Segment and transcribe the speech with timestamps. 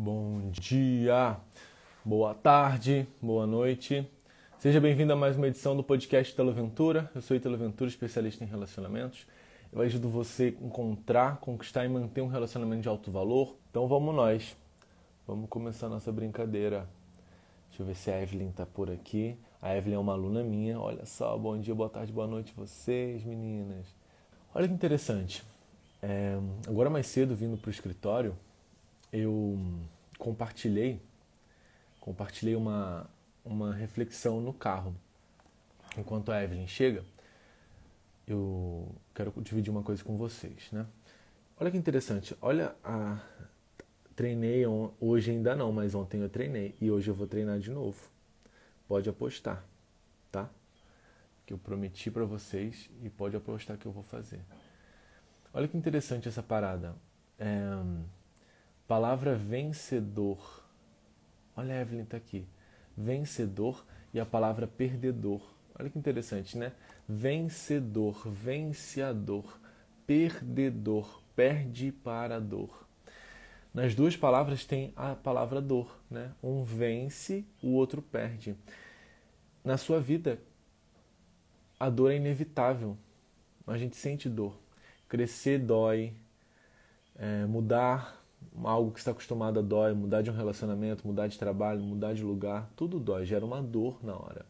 [0.00, 1.36] Bom dia,
[2.04, 4.08] boa tarde, boa noite.
[4.56, 7.10] Seja bem-vindo a mais uma edição do podcast Italo Ventura.
[7.16, 9.26] Eu sou Italo Ventura, especialista em relacionamentos.
[9.72, 13.56] Eu ajudo você a encontrar, conquistar e manter um relacionamento de alto valor.
[13.70, 14.56] Então vamos nós.
[15.26, 16.88] Vamos começar nossa brincadeira.
[17.68, 19.36] Deixa eu ver se a Evelyn tá por aqui.
[19.60, 20.78] A Evelyn é uma aluna minha.
[20.78, 23.92] Olha só, bom dia, boa tarde, boa noite vocês, meninas.
[24.54, 25.42] Olha que interessante.
[26.00, 28.36] É, agora mais cedo, vindo para o escritório,
[29.12, 29.58] eu
[30.18, 31.00] compartilhei
[32.08, 33.06] compartilhei uma,
[33.44, 34.94] uma reflexão no carro.
[35.96, 37.04] Enquanto a Evelyn chega,
[38.26, 40.86] eu quero dividir uma coisa com vocês, né?
[41.60, 42.34] Olha que interessante.
[42.40, 43.20] Olha a
[44.16, 44.64] treinei
[45.00, 48.10] hoje ainda não, mas ontem eu treinei e hoje eu vou treinar de novo.
[48.88, 49.62] Pode apostar,
[50.32, 50.48] tá?
[51.44, 54.40] Que eu prometi para vocês e pode apostar que eu vou fazer.
[55.52, 56.96] Olha que interessante essa parada.
[57.38, 57.70] É,
[58.88, 60.64] palavra vencedor.
[61.54, 62.46] Olha a Evelyn tá aqui.
[62.96, 65.42] Vencedor e a palavra perdedor.
[65.78, 66.72] Olha que interessante, né?
[67.06, 69.60] Vencedor, venciador,
[70.06, 72.88] perdedor, perde para a dor.
[73.74, 76.32] Nas duas palavras tem a palavra dor, né?
[76.42, 78.56] Um vence, o outro perde.
[79.62, 80.40] Na sua vida,
[81.78, 82.96] a dor é inevitável.
[83.66, 84.58] A gente sente dor.
[85.08, 86.14] Crescer dói,
[87.14, 88.18] é, mudar
[88.64, 92.22] algo que está acostumado a dói, mudar de um relacionamento, mudar de trabalho, mudar de
[92.22, 94.46] lugar, tudo dói, gera uma dor na hora.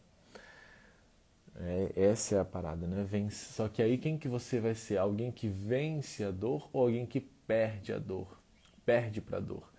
[1.55, 3.03] É, essa é a parada, né?
[3.03, 3.53] Vence.
[3.53, 4.97] Só que aí quem que você vai ser?
[4.97, 8.39] Alguém que vence a dor ou alguém que perde a dor?
[8.85, 9.69] Perde para a dor.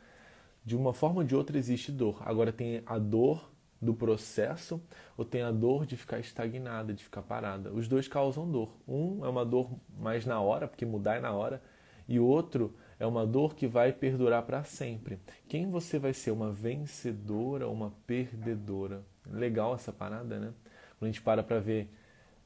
[0.64, 2.22] De uma forma ou de outra existe dor.
[2.24, 4.80] Agora tem a dor do processo
[5.16, 7.72] ou tem a dor de ficar estagnada, de ficar parada.
[7.72, 8.76] Os dois causam dor.
[8.86, 11.62] Um é uma dor mais na hora, porque mudar é na hora,
[12.06, 15.18] e o outro é uma dor que vai perdurar para sempre.
[15.48, 16.32] Quem você vai ser?
[16.32, 19.02] Uma vencedora ou uma perdedora?
[19.26, 20.52] Legal essa parada, né?
[20.98, 21.88] Quando a gente para para ver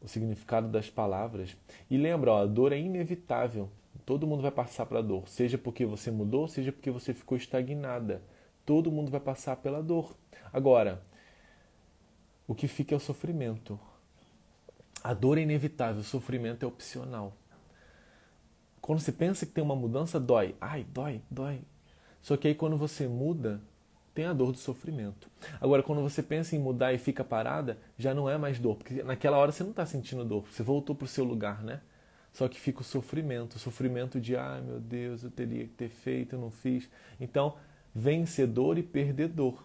[0.00, 1.56] o significado das palavras.
[1.91, 3.69] E lembra, ó, a dor é inevitável.
[4.06, 8.22] Todo mundo vai passar pela dor, seja porque você mudou, seja porque você ficou estagnada.
[8.65, 10.15] Todo mundo vai passar pela dor.
[10.53, 11.03] Agora,
[12.47, 13.78] o que fica é o sofrimento.
[15.03, 17.36] A dor é inevitável, o sofrimento é opcional.
[18.84, 20.55] Quando você pensa que tem uma mudança, dói.
[20.61, 21.62] Ai, dói, dói.
[22.21, 23.62] Só que aí quando você muda,
[24.12, 25.31] tem a dor do sofrimento.
[25.59, 29.03] Agora, quando você pensa em mudar e fica parada, já não é mais dor, porque
[29.03, 31.81] naquela hora você não está sentindo dor, você voltou para o seu lugar, né?
[32.31, 35.89] Só que fica o sofrimento, o sofrimento de, ai meu Deus, eu teria que ter
[35.89, 36.87] feito, eu não fiz.
[37.19, 37.56] Então,
[37.95, 39.65] vencedor e perdedor.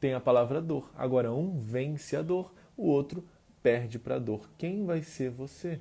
[0.00, 0.90] Tem a palavra dor.
[0.96, 3.22] Agora, um vence a dor, o outro
[3.62, 4.48] perde para a dor.
[4.56, 5.78] Quem vai ser você?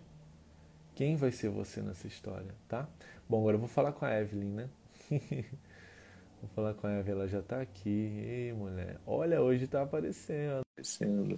[0.95, 2.87] Quem vai ser você nessa história, tá?
[3.27, 4.69] Bom, agora eu vou falar com a Evelyn, né?
[5.11, 7.89] vou falar com a Evelyn, ela já tá aqui.
[7.89, 8.95] Ei, mulher.
[9.05, 10.61] Olha, hoje tá aparecendo.
[10.61, 11.37] aparecendo.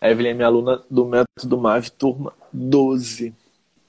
[0.00, 3.32] A Evelyn é minha aluna do método MAV, turma 12.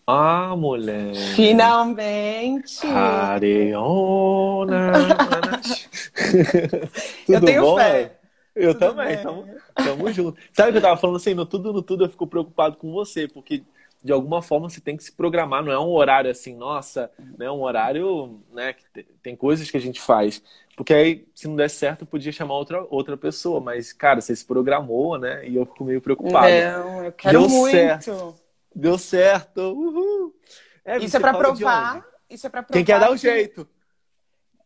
[0.06, 1.16] Ah, mulher.
[1.36, 2.86] Finalmente.
[2.86, 4.92] Areona.
[7.28, 7.78] eu tenho bom?
[7.78, 8.20] fé.
[8.54, 9.24] Eu Tudo também, bem.
[9.24, 10.40] tamo, tamo junto.
[10.54, 12.92] Sabe o que eu tava falando assim, no tudo, no tudo eu fico preocupado com
[12.92, 13.64] você, porque
[14.04, 17.50] de alguma forma você tem que se programar, não é um horário assim, nossa, né,
[17.52, 20.42] um horário, né, que te- tem coisas que a gente faz.
[20.76, 24.36] Porque aí, se não der certo, eu podia chamar outra, outra pessoa, mas, cara, você
[24.36, 26.48] se programou, né, e eu fico meio preocupado.
[26.50, 27.72] Não, eu quero Deu muito.
[27.76, 28.36] certo.
[28.74, 30.36] Deu certo, uhul!
[30.84, 32.06] É, Isso é pra provar.
[32.30, 32.74] Isso é pra provar.
[32.74, 33.68] Quem quer dar um que- jeito.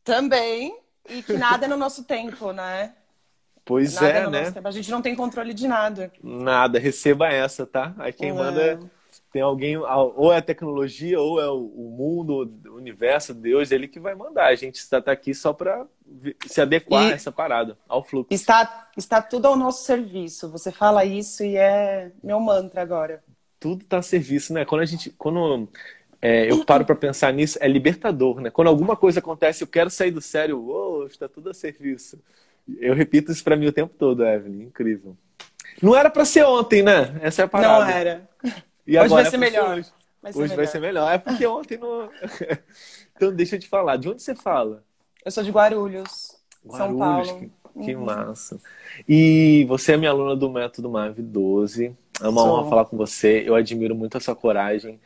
[0.03, 0.77] Também.
[1.09, 2.93] E que nada é no nosso tempo, né?
[3.63, 4.39] Pois Nada é, no né?
[4.41, 4.67] nosso tempo.
[4.67, 6.11] A gente não tem controle de nada.
[6.23, 7.93] Nada, receba essa, tá?
[7.97, 8.33] Aí quem É.
[8.33, 8.79] manda
[9.35, 13.99] tem alguém, ou é a tecnologia, ou é o, mundo, o universo, Deus, ele que
[13.99, 14.45] vai mandar.
[14.45, 15.85] A gente está tá aqui só para
[16.47, 18.29] se adequar E- a essa parada, ao fluxo.
[18.31, 20.49] Está, está tudo ao nosso serviço.
[20.51, 23.21] Você fala isso e é meu mantra agora.
[23.59, 24.63] Tudo está a serviço, né?
[24.63, 25.67] Quando a gente, quando
[26.21, 28.49] é, eu paro para pensar nisso, é libertador, né?
[28.49, 32.17] Quando alguma coisa acontece, eu quero sair do sério, uou, está tudo a serviço.
[32.79, 35.17] Eu repito isso para mim o tempo todo, Evelyn, incrível.
[35.81, 37.19] Não era para ser ontem, né?
[37.21, 37.83] Essa é a parada.
[37.83, 38.29] Não era.
[38.87, 39.77] E Hoje vai ser é melhor.
[39.77, 39.91] hoje.
[40.21, 40.57] Vai ser Hoje melhor.
[40.57, 41.11] vai ser melhor.
[41.13, 42.09] É porque ontem não.
[43.15, 43.97] então deixa eu te falar.
[43.97, 44.83] De onde você fala?
[45.23, 46.37] Eu sou de Guarulhos,
[46.69, 47.39] São Guarulhos, Paulo.
[47.39, 47.51] Que,
[47.81, 48.05] que Uhum.
[48.05, 48.59] massa.
[49.07, 51.95] E você é minha aluna do Método Mave 12.
[52.21, 52.51] É uma Sou.
[52.59, 53.43] honra falar com você.
[53.45, 54.99] Eu admiro muito a sua coragem,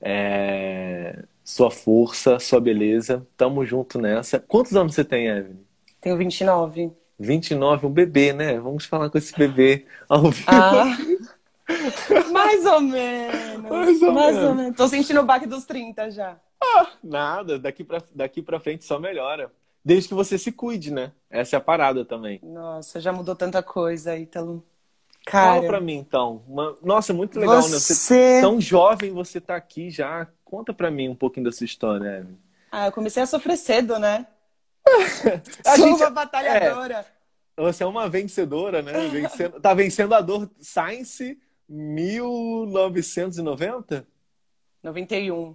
[0.00, 3.26] é, sua força, sua beleza.
[3.36, 4.40] Tamo junto nessa.
[4.40, 5.58] Quantos anos você tem, Evelyn?
[6.00, 6.90] Tenho 29.
[7.18, 8.58] 29, um bebê, né?
[8.60, 10.46] Vamos falar com esse bebê ao vivo.
[10.46, 10.96] Ah,
[12.32, 14.00] mais ou menos.
[14.00, 14.76] Mais ou menos.
[14.76, 16.36] Tô sentindo o baque dos 30 já.
[17.02, 19.52] Nada, daqui pra, daqui pra frente só melhora.
[19.84, 21.12] Desde que você se cuide, né?
[21.30, 22.40] Essa é a parada também.
[22.42, 24.64] Nossa, já mudou tanta coisa, Ítalo.
[25.30, 26.42] Fala Cara, pra mim, então.
[26.48, 27.62] Uma- Nossa, muito legal, né?
[27.62, 28.40] Você você...
[28.40, 30.26] tão jovem, você tá aqui já.
[30.44, 32.36] Conta pra mim um pouquinho da sua história, Evelyn.
[32.72, 34.26] Ah, eu comecei a sofrer cedo, né?
[35.64, 37.06] A Sou gente- uma batalhadora.
[37.56, 38.92] Você é uma vencedora, né?
[39.08, 39.60] Vencendo...
[39.60, 41.38] Tá vencendo a dor Science
[41.68, 44.06] 1990?
[44.82, 45.54] 91.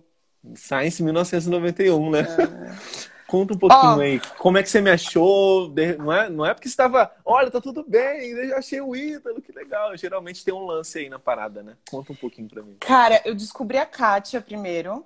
[0.56, 2.27] Science 1991, né?
[3.33, 4.00] Conta um pouquinho Ó.
[4.00, 4.21] aí.
[4.38, 5.74] Como é que você me achou?
[5.98, 8.95] Não é, não é porque você estava, olha, tá tudo bem, eu já achei o
[8.95, 9.98] Ítalo, que legal.
[9.98, 11.74] Geralmente tem um lance aí na parada, né?
[11.89, 12.77] Conta um pouquinho pra mim.
[12.80, 15.04] Cara, eu descobri a Kátia primeiro.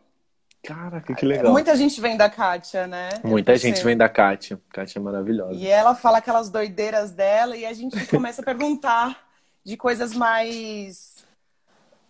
[0.62, 1.54] Caraca, que legal.
[1.54, 3.08] Muita gente vem da Kátia, né?
[3.24, 4.60] Muita gente vem da Kátia.
[4.74, 5.54] Kátia é maravilhosa.
[5.54, 9.26] E ela fala aquelas doideiras dela e a gente começa a perguntar
[9.68, 11.26] de coisas mais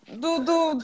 [0.07, 0.77] do, do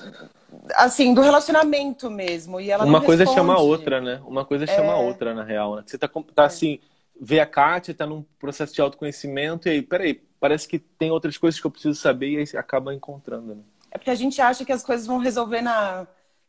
[0.74, 2.60] assim, do relacionamento mesmo.
[2.60, 3.40] E ela Uma coisa responde.
[3.40, 4.20] chama a outra, né?
[4.26, 5.76] Uma coisa chama a outra, na real.
[5.76, 5.84] Né?
[5.86, 6.80] Você tá, tá assim,
[7.22, 11.38] vê a Kátia, tá num processo de autoconhecimento, e aí, peraí, parece que tem outras
[11.38, 13.62] coisas que eu preciso saber, e aí você acaba encontrando, né?
[13.92, 16.08] É porque a gente acha que as coisas vão resolver na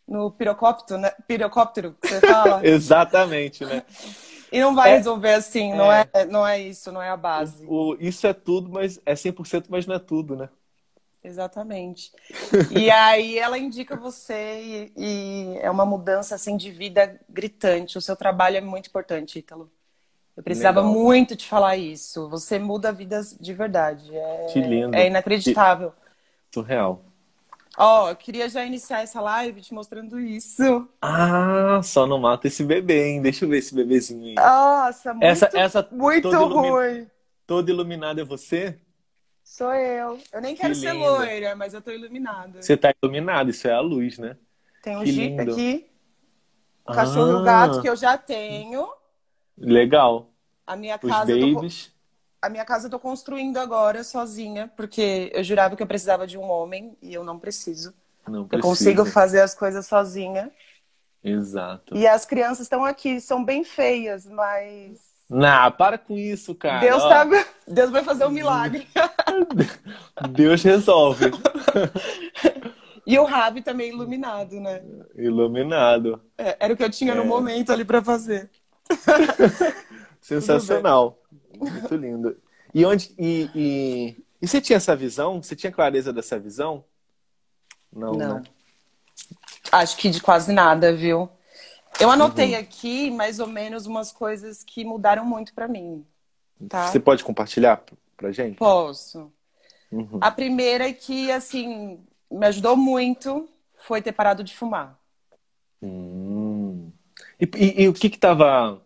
[0.08, 1.12] no pirocóptero, né?
[1.28, 2.60] Pirocóptero, que você fala.
[2.66, 3.82] Exatamente, né?
[4.56, 4.96] e não vai É.
[4.96, 7.64] resolver assim, não é, não é isso, não é a base.
[7.66, 10.48] O, isso é tudo, mas é 100%, mas não é tudo, né?
[11.22, 12.12] Exatamente.
[12.70, 17.96] E aí ela indica você e, e é uma mudança assim de vida gritante.
[17.96, 19.70] O seu trabalho é muito importante, Ítalo.
[20.36, 20.92] Eu precisava Legal.
[20.92, 22.28] muito te falar isso.
[22.28, 24.14] Você muda vidas de verdade.
[24.14, 24.94] É, Que lindo.
[24.94, 25.92] é inacreditável.
[26.52, 27.02] Surreal.
[27.78, 30.88] Ó, eu queria já iniciar essa live te mostrando isso.
[31.00, 33.22] Ah, só não mata esse bebê, hein?
[33.22, 34.34] Deixa eu ver esse bebezinho aí.
[34.34, 37.10] Nossa, muito, essa, essa muito toda, ilumi- ruim.
[37.46, 38.80] toda iluminada é você?
[39.42, 40.18] Sou eu.
[40.32, 42.60] Eu nem quero ser loira, mas eu tô iluminada.
[42.60, 44.36] Você tá iluminada, isso é a luz, né?
[44.82, 45.52] Tem um que Jeep lindo.
[45.52, 45.90] aqui,
[46.84, 48.88] o cachorro e Ah, gato que eu já tenho.
[49.56, 50.32] Legal.
[50.66, 51.93] A minha Os casa tô, babies.
[52.46, 56.36] A minha casa eu tô construindo agora sozinha, porque eu jurava que eu precisava de
[56.38, 57.94] um homem e eu não preciso.
[58.26, 60.50] Não Eu consigo fazer as coisas sozinha.
[61.22, 61.96] Exato.
[61.96, 64.98] E as crianças estão aqui, são bem feias, mas
[65.28, 66.80] Não, para com isso, cara.
[66.80, 67.26] Deus Ó, tá
[67.66, 68.86] Deus vai fazer um milagre.
[70.30, 71.30] Deus resolve.
[73.06, 74.82] E o Ravi também iluminado, né?
[75.14, 76.22] Iluminado.
[76.38, 77.26] É, era o que eu tinha no É.
[77.26, 78.50] momento ali pra fazer.
[80.20, 81.18] Sensacional.
[81.58, 82.36] Muito lindo.
[82.74, 83.14] E onde.
[83.18, 85.42] E, e, e você tinha essa visão?
[85.42, 86.84] Você tinha clareza dessa visão?
[87.92, 88.34] Não, Não.
[88.40, 88.42] né?
[89.72, 91.28] Acho que de quase nada, viu?
[92.00, 92.60] Eu anotei Uhum.
[92.60, 96.04] aqui mais ou menos umas coisas que mudaram muito pra mim.
[96.68, 96.88] Tá?
[96.88, 97.82] Você pode compartilhar
[98.16, 98.56] pra gente?
[98.56, 99.32] Posso.
[99.92, 100.18] Uhum.
[100.20, 104.98] A primeira é que, assim, me ajudou muito foi ter parado de fumar.
[105.80, 106.90] Hum.
[107.40, 108.80] E, e- e o que que tava.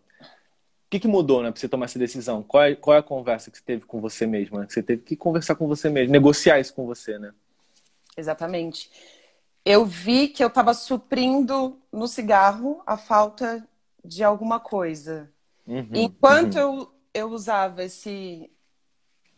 [0.89, 2.41] O que que mudou, né, pra você tomar essa decisão?
[2.43, 4.65] Qual é, qual é a conversa que você teve com você mesmo, né?
[4.65, 7.31] Que você teve que conversar com você mesmo, negociar isso com você, né?
[8.17, 8.91] Exatamente.
[9.65, 13.67] Eu vi que eu estava suprindo no cigarro a falta
[14.03, 15.31] de alguma coisa.
[15.67, 16.61] Uhum, Enquanto uhum.
[16.61, 18.51] eu, eu usava esse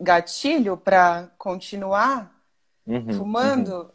[0.00, 2.32] gatilho para continuar
[2.86, 3.92] Uhum, fumando,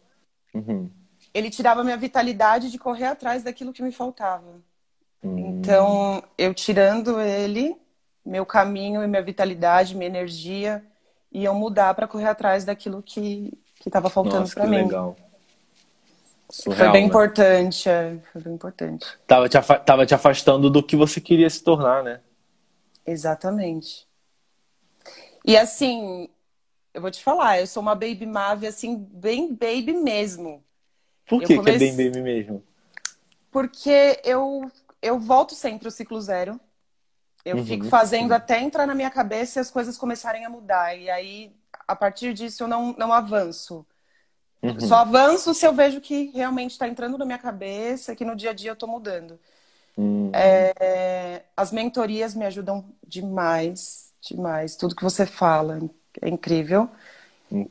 [0.54, 0.90] uhum,
[1.34, 4.62] ele tirava minha vitalidade de correr atrás daquilo que me faltava.
[5.24, 7.76] Então, eu tirando ele,
[8.26, 10.84] meu caminho e minha vitalidade, minha energia
[11.32, 14.84] iam mudar para correr atrás daquilo que que estava faltando para mim.
[14.84, 15.16] legal.
[16.50, 17.08] Foi Surreal, bem né?
[17.08, 19.06] importante, é, foi bem importante.
[19.26, 22.22] Tava te, tava te afastando do que você queria se tornar, né?
[23.06, 24.08] Exatamente.
[25.46, 26.30] E assim,
[26.94, 30.64] eu vou te falar, eu sou uma baby mave assim, bem baby mesmo.
[31.28, 32.64] Por que, que é bem baby mesmo?
[33.52, 34.72] Porque eu,
[35.08, 36.60] eu volto sempre o ciclo zero.
[37.46, 40.96] Eu Uhum, fico fazendo até entrar na minha cabeça e as coisas começarem a mudar.
[40.96, 41.56] E aí,
[41.88, 43.86] a partir disso, eu não, não avanço.
[44.62, 44.80] Uhum.
[44.80, 48.50] Só avanço se eu vejo que realmente está entrando na minha cabeça, que no dia
[48.52, 49.40] a dia eu estou mudando.
[49.98, 50.30] Hum.
[50.34, 54.76] É, as mentorias me ajudam demais, demais.
[54.76, 55.80] Tudo que você fala
[56.22, 56.90] é incrível.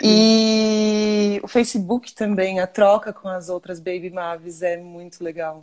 [0.02, 5.60] E o Facebook também, a troca com as outras Baby Mavis é muito legal.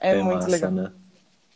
[0.00, 0.70] É, É muito massa, legal.
[0.70, 0.92] né?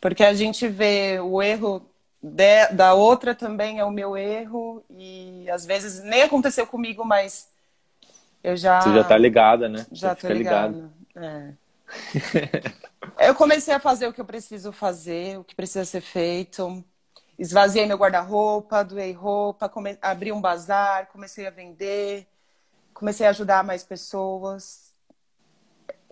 [0.01, 1.81] Porque a gente vê o erro
[2.21, 4.83] de- da outra também é o meu erro.
[4.89, 7.49] E às vezes nem aconteceu comigo, mas
[8.43, 8.81] eu já.
[8.81, 9.85] Você já tá ligada, né?
[9.91, 10.89] Já Você tô ligada.
[11.15, 11.53] É.
[13.27, 16.83] eu comecei a fazer o que eu preciso fazer, o que precisa ser feito.
[17.37, 19.97] Esvaziei meu guarda-roupa, doei roupa, come...
[20.01, 22.27] abri um bazar, comecei a vender,
[22.93, 24.93] comecei a ajudar mais pessoas.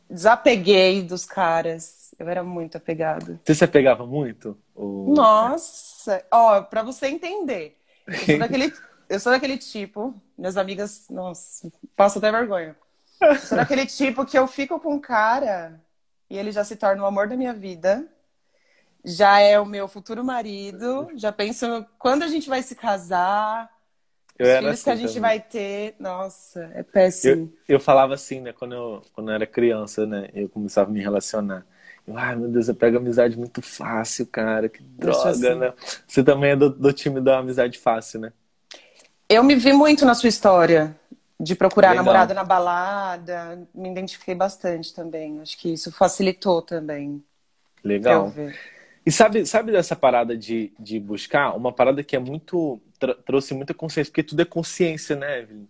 [0.09, 2.06] Desapeguei dos caras.
[2.19, 3.39] Eu era muito apegada.
[3.43, 4.57] Você se apegava muito?
[4.75, 5.13] Ou...
[5.13, 6.25] Nossa!
[6.31, 7.77] Ó, pra você entender,
[8.11, 8.73] eu sou daquele,
[9.09, 12.75] eu sou daquele tipo, minhas amigas, nossa, passo até vergonha.
[13.21, 15.79] Eu sou daquele tipo que eu fico com um cara
[16.29, 18.07] e ele já se torna o amor da minha vida,
[19.03, 23.71] já é o meu futuro marido, já penso quando a gente vai se casar,
[24.37, 25.21] Eu os filhos que a assim gente também.
[25.21, 25.95] vai ter.
[25.99, 27.51] Nossa, é péssimo.
[27.67, 30.93] Eu, eu falava assim, né, quando eu, quando eu era criança, né, eu começava a
[30.93, 31.65] me relacionar.
[32.15, 35.55] Ai, meu Deus, eu pego amizade muito fácil, cara, que droga, assim.
[35.55, 35.73] né?
[36.07, 38.33] Você também é do, do time da amizade fácil, né?
[39.27, 40.95] Eu me vi muito na sua história
[41.39, 42.05] de procurar Legal.
[42.05, 45.41] namorada na balada, me identifiquei bastante também.
[45.41, 47.21] Acho que isso facilitou também.
[47.83, 48.33] Legal.
[49.05, 51.55] E sabe, sabe dessa parada de, de buscar?
[51.55, 52.81] Uma parada que é muito.
[53.25, 55.67] trouxe muita consciência, porque tudo é consciência, né, Evelyn?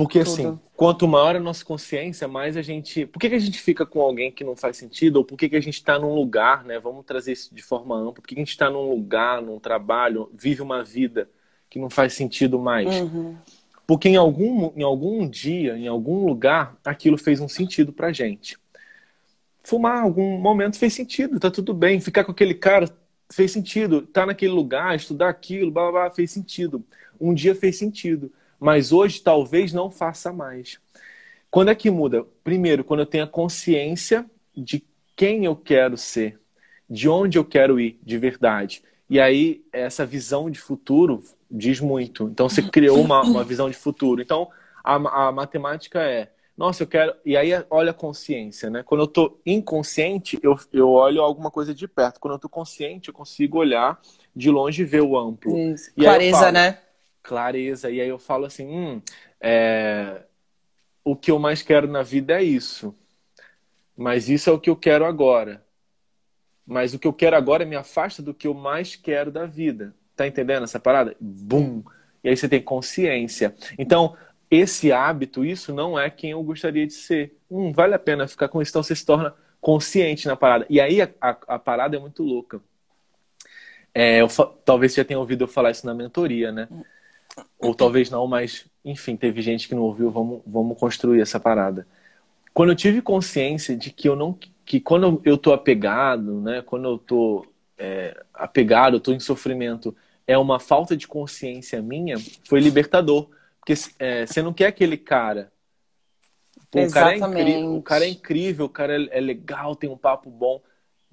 [0.00, 0.32] Porque Tudo.
[0.32, 3.04] assim, quanto maior a nossa consciência, mais a gente.
[3.04, 5.16] Por que, que a gente fica com alguém que não faz sentido?
[5.16, 6.78] Ou por que, que a gente está num lugar, né?
[6.78, 8.14] Vamos trazer isso de forma ampla.
[8.14, 11.28] Por que, que a gente está num lugar, num trabalho, vive uma vida
[11.68, 12.88] que não faz sentido mais?
[12.98, 13.36] Uhum.
[13.86, 18.56] Porque em algum, em algum dia, em algum lugar, aquilo fez um sentido pra gente.
[19.62, 22.00] Fumar, algum momento fez sentido, tá tudo bem.
[22.00, 22.90] Ficar com aquele cara
[23.30, 24.00] fez sentido.
[24.00, 26.82] Tá naquele lugar, estudar aquilo, blá, blá, blá, fez sentido.
[27.20, 28.32] Um dia fez sentido.
[28.60, 30.78] Mas hoje talvez não faça mais.
[31.50, 32.24] Quando é que muda?
[32.44, 34.24] Primeiro, quando eu tenho a consciência
[34.56, 34.84] de
[35.16, 36.38] quem eu quero ser,
[36.88, 38.82] de onde eu quero ir de verdade.
[39.08, 42.28] E aí, essa visão de futuro diz muito.
[42.28, 44.22] Então, você criou uma, uma visão de futuro.
[44.22, 44.48] Então,
[44.84, 44.94] a,
[45.28, 47.14] a matemática é: nossa, eu quero.
[47.24, 48.82] E aí, olha a consciência, né?
[48.84, 52.20] Quando eu tô inconsciente, eu, eu olho alguma coisa de perto.
[52.20, 54.00] Quando eu tô consciente, eu consigo olhar
[54.34, 55.56] de longe e ver o amplo.
[55.56, 55.90] Isso.
[55.96, 56.78] E Clareza, falo, né?
[57.22, 57.90] Clareza.
[57.90, 59.02] E aí eu falo assim: hum,
[59.40, 60.22] é,
[61.04, 62.94] o que eu mais quero na vida é isso.
[63.96, 65.64] Mas isso é o que eu quero agora.
[66.66, 69.94] Mas o que eu quero agora me afasta do que eu mais quero da vida.
[70.16, 71.16] Tá entendendo essa parada?
[71.20, 71.82] Bum!
[72.22, 73.54] E aí você tem consciência.
[73.78, 74.16] Então,
[74.50, 77.36] esse hábito, isso não é quem eu gostaria de ser.
[77.50, 78.70] Hum, vale a pena ficar com isso.
[78.70, 80.66] Então você se torna consciente na parada.
[80.68, 82.60] E aí a, a, a parada é muito louca.
[83.94, 84.28] É, eu
[84.64, 86.68] talvez você já tenha ouvido eu falar isso na mentoria, né?
[87.60, 91.86] Ou talvez não, mas enfim, teve gente que não ouviu, vamos, vamos construir essa parada.
[92.54, 96.88] Quando eu tive consciência de que eu não que quando eu tô apegado, né, quando
[96.88, 97.44] eu tô
[97.76, 99.94] é, apegado, eu tô em sofrimento,
[100.26, 102.16] é uma falta de consciência minha,
[102.48, 103.28] foi libertador.
[103.58, 105.52] Porque é, você não quer aquele cara.
[106.70, 107.64] Pô, o, cara é Exatamente.
[107.64, 110.62] o cara é incrível, o cara é, é legal, tem um papo bom.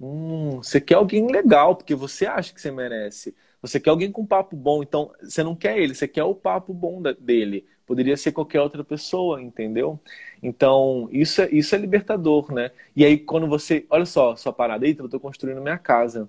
[0.00, 3.34] Hum, você quer alguém legal, porque você acha que você merece.
[3.62, 6.72] Você quer alguém com papo bom, então você não quer ele, você quer o papo
[6.72, 7.66] bom da- dele.
[7.86, 9.98] Poderia ser qualquer outra pessoa, entendeu?
[10.42, 12.70] Então, isso é, isso é libertador, né?
[12.94, 13.86] E aí, quando você.
[13.90, 16.28] Olha só, sua parada, eita, eu tô construindo minha casa.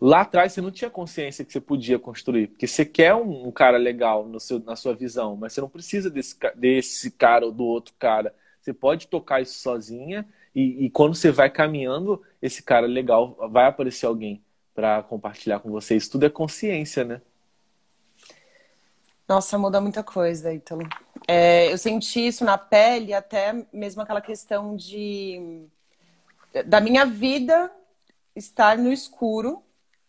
[0.00, 3.50] Lá atrás você não tinha consciência que você podia construir, porque você quer um, um
[3.50, 7.64] cara legal seu, na sua visão, mas você não precisa desse, desse cara ou do
[7.64, 8.34] outro cara.
[8.60, 10.24] Você pode tocar isso sozinha
[10.54, 14.40] e, e quando você vai caminhando, esse cara legal vai aparecer alguém
[14.74, 15.96] para compartilhar com você.
[15.96, 17.20] Isso tudo é consciência, né?
[19.28, 20.82] Nossa, muda muita coisa, Ítalo.
[21.26, 25.66] É, eu senti isso na pele, até mesmo aquela questão de
[26.66, 27.70] da minha vida
[28.36, 29.62] estar no escuro.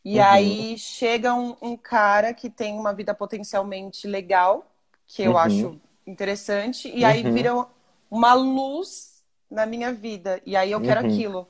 [0.04, 0.26] E Uhum.
[0.26, 4.70] aí chega um, um cara que tem uma vida potencialmente legal,
[5.08, 5.38] que eu Uhum.
[5.38, 7.34] acho interessante, e aí Uhum.
[7.34, 7.68] vira
[8.12, 10.42] uma luz na minha vida.
[10.46, 11.08] E aí eu quero Uhum.
[11.08, 11.48] aquilo.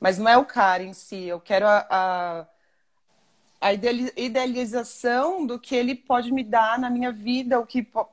[0.00, 2.46] Mas não é o cara em si, eu quero a, a,
[3.60, 8.08] a ideali- idealização do que ele pode me dar na minha vida, o que po-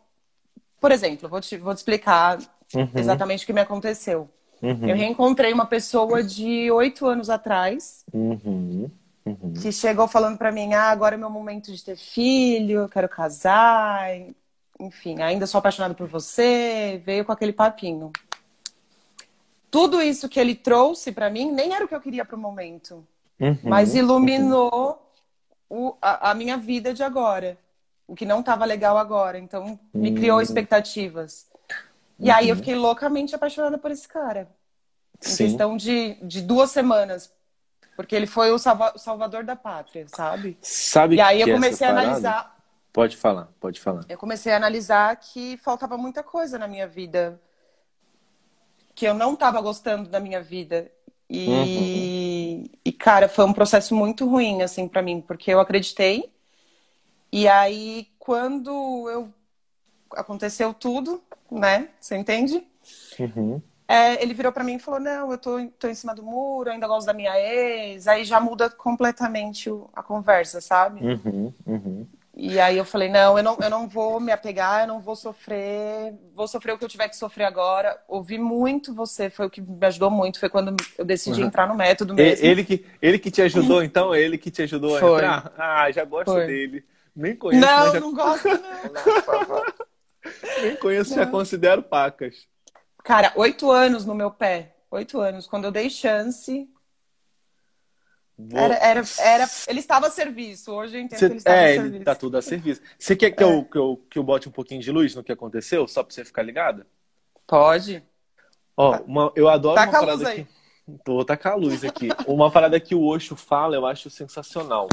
[0.79, 2.39] Por exemplo, vou te, vou te explicar
[2.75, 2.89] Uhum.
[2.95, 4.29] exatamente o que me aconteceu.
[4.61, 4.87] Uhum.
[4.89, 8.89] Eu reencontrei uma pessoa de oito anos atrás Uhum.
[9.25, 9.53] Uhum.
[9.61, 13.07] que chegou falando pra mim: ah, agora é meu momento de ter filho, eu quero
[13.09, 14.09] casar,
[14.79, 17.01] enfim, ainda sou apaixonada por você.
[17.05, 18.11] Veio com aquele papinho.
[19.73, 23.03] Tudo isso que ele trouxe pra mim nem era o que eu queria pro momento,
[23.39, 23.57] Uhum.
[23.63, 25.01] mas iluminou
[25.67, 27.57] o- a, a minha vida de agora.
[28.05, 29.39] o que não estava legal agora.
[29.39, 30.15] Então, me Hum.
[30.15, 31.47] criou expectativas.
[32.19, 32.49] E aí Uhum.
[32.51, 34.49] eu fiquei loucamente apaixonada por esse cara.
[35.25, 35.45] Em Sim.
[35.47, 37.31] questão de, de duas semanas.
[37.95, 40.57] Porque ele foi o salva- o salvador da pátria, sabe?
[40.61, 42.57] Sabe E aí que eu comecei a parada- analisar.
[42.91, 44.01] Pode falar, pode falar.
[44.09, 47.41] Eu comecei a analisar que faltava muita coisa na minha vida.
[48.95, 50.91] Que eu não estava gostando da minha vida.
[51.29, 56.31] E, e, cara, foi um processo muito ruim, assim, para mim, porque eu acreditei.
[57.31, 59.33] E aí, quando eu
[60.11, 61.89] aconteceu tudo, né?
[61.99, 62.63] Você entende?
[63.19, 63.61] Uhum.
[63.87, 66.69] É, ele virou pra mim e falou: Não, eu tô, tô em cima do muro,
[66.69, 68.07] ainda gosto da minha ex.
[68.07, 71.03] Aí já muda completamente a conversa, sabe?
[71.03, 72.07] Uhum, uhum.
[72.35, 75.15] E aí eu falei: Não, eu não, eu não vou me apegar, eu não vou
[75.15, 78.01] sofrer, vou sofrer o que eu tiver que sofrer agora.
[78.07, 80.39] Ouvi muito você, foi o que me ajudou muito.
[80.39, 81.47] Foi quando eu decidi Uhum.
[81.47, 82.47] entrar no método mesmo.
[82.47, 84.15] Ele que, ele que te ajudou, então?
[84.15, 85.23] Ele que te ajudou a Foi.
[85.23, 85.53] entrar?
[85.57, 86.47] Ah, já gosto Foi.
[86.47, 86.83] dele.
[87.15, 89.63] Nem conheço, Não, já, não gosto, não.
[90.63, 92.47] nem conheço, já considero pacas.
[93.03, 94.75] Cara, oito anos no meu pé.
[94.89, 95.45] Oito anos.
[95.45, 96.67] Quando eu dei chance,
[98.37, 100.71] Vou- era, era, era, ele estava a serviço.
[100.71, 102.03] Hoje eu entendo Cê- que ele estava é, a ele serviço.
[102.05, 102.81] tá tudo a serviço.
[102.97, 105.31] Você quer que, eu, que, eu, que eu bote um pouquinho de luz no que
[105.31, 106.87] aconteceu, só pra você ficar ligada?
[107.45, 108.03] Pode.
[108.75, 110.47] Ó, uma- eu adoro Taca uma a parada aqui.
[111.05, 112.09] Vou tacar a luz aqui.
[112.27, 114.89] Uma parada que o Osho fala, eu acho sensacional.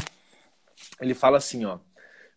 [1.01, 1.79] Ele fala assim, ó.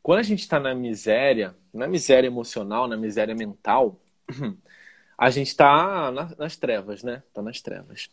[0.02, 4.00] Quando a gente tá na miséria, na miséria emocional, na miséria mental,
[5.16, 7.22] a gente tá na- nas trevas, né?
[7.32, 8.08] Tá nas trevas.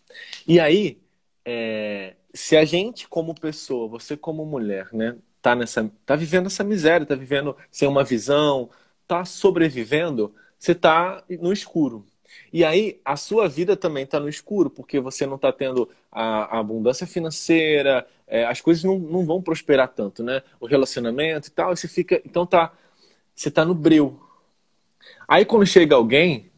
[0.48, 1.00] E aí,
[1.46, 6.64] é, se a gente como pessoa, você como mulher, né, tá nessa, tá vivendo essa
[6.64, 8.70] miséria, tá vivendo sem uma visão,
[9.08, 12.06] tá sobrevivendo, você tá no escuro.
[12.54, 16.58] E aí, a sua vida também está no escuro, porque você não está tendo a,
[16.58, 20.42] a abundância financeira, é, as coisas não, não vão prosperar tanto, né?
[20.60, 22.22] O relacionamento e tal, e você fica.
[22.26, 22.74] Então tá.
[23.36, 24.20] Você tá no breu.
[25.28, 26.52] Aí quando chega alguém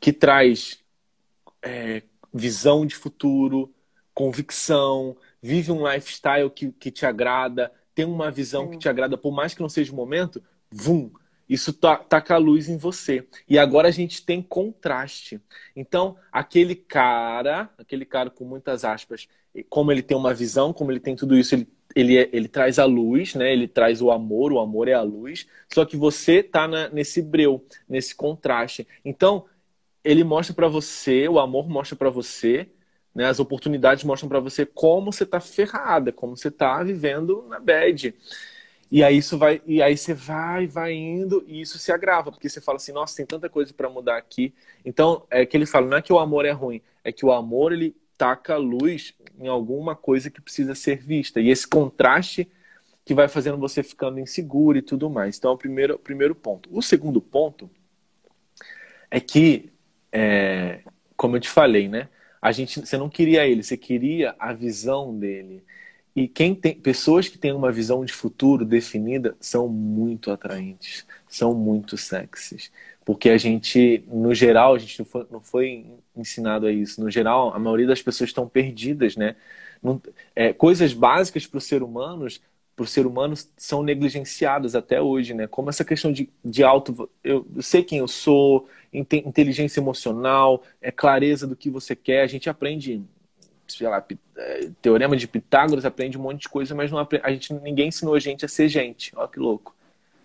[0.00, 0.78] que traz
[1.62, 3.72] é, visão de futuro,
[4.16, 9.32] convicção, vive um lifestyle que, que te agrada, tem uma visão que te agrada, por
[9.32, 11.12] mais que não seja o momento, vum,
[11.48, 13.28] isso tá, taca a luz em você.
[13.48, 15.40] E agora a gente tem contraste.
[15.76, 19.28] Então, aquele cara, aquele cara com muitas aspas,
[19.68, 22.78] como ele tem uma visão, como ele tem tudo isso, ele, ele, é- ele traz
[22.78, 23.52] a luz, né?
[23.52, 25.46] Ele traz o amor, o amor é a luz.
[25.72, 28.86] Só que você tá na- nesse breu, nesse contraste.
[29.04, 29.46] Então,
[30.04, 32.68] ele mostra pra você, o amor mostra pra você,
[33.16, 33.24] né?
[33.24, 38.14] As oportunidades mostram pra você como você tá ferrada, como você tá vivendo na bad.
[38.92, 42.46] E aí isso vai, e aí você vai, vai indo e isso se agrava, porque
[42.46, 44.52] você fala assim, nossa, tem tanta coisa para mudar aqui.
[44.84, 47.32] Então, é que ele fala, não é que o amor é ruim, é que o
[47.32, 51.40] amor ele taca luz em alguma coisa que precisa ser vista.
[51.40, 52.46] E esse contraste
[53.02, 55.38] que vai fazendo você ficando inseguro e tudo mais.
[55.38, 56.68] Então, é o primeiro, primeiro ponto.
[56.70, 57.70] O segundo ponto
[59.10, 59.72] é que,
[60.12, 60.80] é,
[61.16, 62.10] como eu te falei, né?
[62.46, 65.64] A gente, você não queria ele, você queria a visão dele.
[66.14, 71.54] E quem tem pessoas que têm uma visão de futuro definida são muito atraentes, são
[71.54, 72.72] muito sexys,
[73.04, 77.00] porque a gente, no geral, a gente não foi, não foi ensinado a isso.
[77.02, 79.36] No geral, a maioria das pessoas estão perdidas, né?
[79.82, 80.00] Não-
[80.34, 82.26] é, coisas básicas para o ser humano,
[82.74, 85.46] para o ser humano são negligenciadas até hoje, né?
[85.46, 90.90] Como essa questão de, de auto, eu, eu sei quem eu sou, inteligência emocional, é
[90.90, 92.22] clareza do que você quer.
[92.22, 93.02] A gente aprende
[93.68, 94.04] sei lá,
[94.36, 98.14] eh, teorema de Pitágoras, aprende um monte de coisa, mas não a gente, ninguém ensinou
[98.14, 99.12] a gente a ser gente.
[99.16, 99.74] Olha que louco.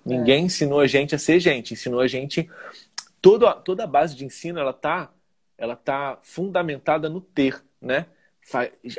[0.05, 2.49] Ninguém ensinou a gente a ser gente, ensinou a gente
[3.21, 5.11] toda toda a base de ensino, ela tá
[5.57, 8.07] ela tá fundamentada no ter, né?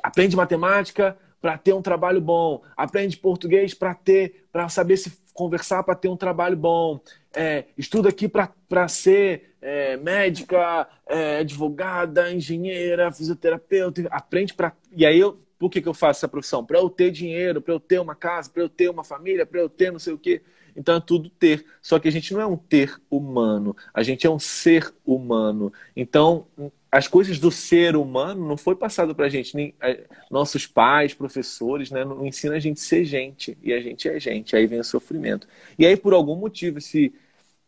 [0.03, 5.83] Aprende matemática para ter um trabalho bom, aprende português para ter, para saber se conversar
[5.83, 7.01] para ter um trabalho bom,
[7.35, 14.73] É, estuda aqui para ser é, médica, é, advogada, engenheira, fisioterapeuta, aprende para.
[14.95, 16.67] E aí, eu, por que, que eu faço essa profissão?
[16.67, 19.61] Para eu ter dinheiro, para eu ter uma casa, para eu ter uma família, para
[19.61, 20.43] eu ter não sei o quê.
[20.75, 21.65] Então é tudo ter.
[21.81, 25.73] Só que a gente não é um ter humano, a gente é um ser humano.
[25.95, 26.47] Então,
[26.91, 29.55] as coisas do ser humano não foi passado pra gente.
[29.55, 33.57] Nem, eh, nossos pais, professores, né, não ensinam a gente a ser gente.
[33.63, 34.57] E a gente é gente.
[34.57, 35.47] Aí vem o sofrimento.
[35.79, 37.13] E aí, por algum motivo, esse,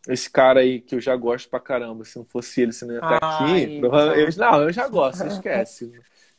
[0.09, 2.93] esse cara aí que eu já gosto pra caramba, se não fosse ele, se não
[2.95, 3.81] ia estar Ai, aqui.
[3.81, 5.93] provavelmente- não, eu já gosto, esquece.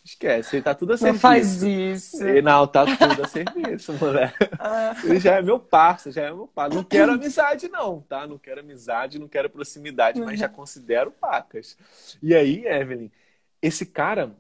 [0.03, 1.19] Esquece, ele tá tudo a Não serviço.
[1.21, 2.23] faz isso.
[2.23, 4.35] Ele- Não, tá tudo a serviço, moleque.
[5.03, 6.75] Ele já é meu parça, já é meu parça.
[6.75, 8.27] Não quero amizade, não, tá?
[8.27, 11.75] Não quero amizade, não quero proximidade, mas já considero pacas.
[12.21, 13.09] E aí, Evelyn,
[13.59, 14.31] esse cara,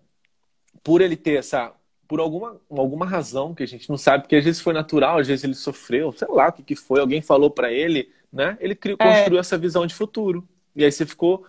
[0.83, 1.71] por ele ter essa.
[2.07, 5.25] por alguma, alguma razão que a gente não sabe, porque às vezes foi natural, às
[5.27, 8.57] vezes ele sofreu, sei lá o que, que foi, alguém falou para ele, né?
[8.59, 9.13] Ele criou, é.
[9.13, 10.47] construiu essa visão de futuro.
[10.75, 11.47] E aí você ficou,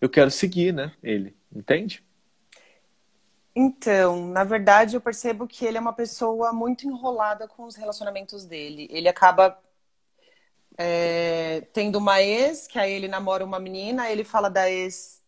[0.00, 0.92] eu quero seguir, né?
[1.02, 2.02] Ele, entende?
[3.54, 8.46] Então, na verdade, eu percebo que ele é uma pessoa muito enrolada com os relacionamentos
[8.46, 8.88] dele.
[8.90, 9.58] Ele acaba
[10.78, 15.22] é, tendo uma ex, que aí ele namora uma menina, ele fala da ex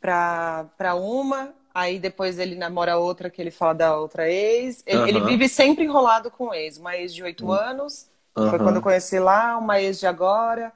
[0.00, 4.84] pra, pra uma, Aí depois ele namora outra que ele fala da outra ex.
[4.86, 6.78] Ele, ele vive sempre enrolado com ex.
[6.78, 10.72] Uma ex de oito anos, foi quando eu conheci lá, uma ex de agora.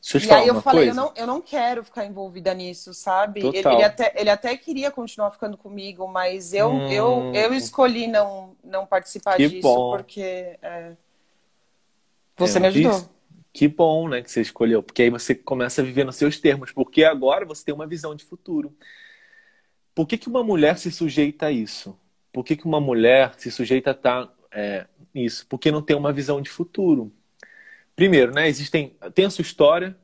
[0.00, 0.90] Deixa eu te e falar aí eu falei, coisa.
[1.00, 3.40] eu não, eu não quero ficar envolvida nisso, sabe?
[3.40, 6.88] Ele, ele até, ele até queria continuar ficando comigo, mas eu, Hum.
[6.90, 9.96] eu, eu escolhi não, não participar Que disso, bom.
[9.96, 10.92] porque é,
[12.36, 12.90] você É, me ajudou.
[12.92, 13.10] isso-
[13.52, 16.72] Que bom, né, que você escolheu, porque aí você começa a viver nos seus termos,
[16.72, 18.76] porque agora você tem uma visão de futuro.
[19.94, 21.96] Por que que uma mulher se sujeita a isso?
[22.32, 24.86] Por que que uma mulher se sujeita a estar é?
[25.48, 27.12] Porque não tem uma visão de futuro.
[27.96, 29.96] Primeiro, né, existem, tem a sua história,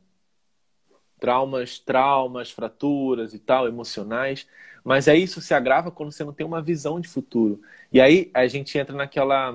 [1.19, 4.47] traumas, traumas, fraturas e tal, emocionais,
[4.83, 7.61] mas aí isso se agrava quando você não tem uma visão de futuro.
[7.93, 9.55] E aí a gente entra naquela,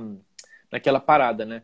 [0.72, 1.64] naquela parada, né?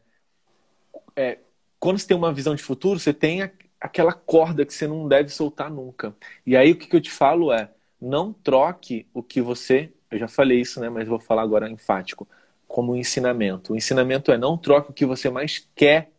[1.15, 1.39] É,
[1.79, 5.07] quando você tem uma visão de futuro, você tem a- aquela corda que você não
[5.07, 6.15] deve soltar nunca.
[6.45, 10.19] E aí o que que eu te falo é, não troque o que você, eu
[10.19, 12.27] já falei isso, né, mas vou falar agora enfático,
[12.71, 13.73] como ensinamento.
[13.73, 16.11] O ensinamento é não troque o que você mais quer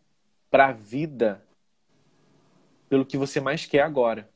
[0.51, 1.43] para a vida
[2.87, 4.29] pelo que você mais quer agora.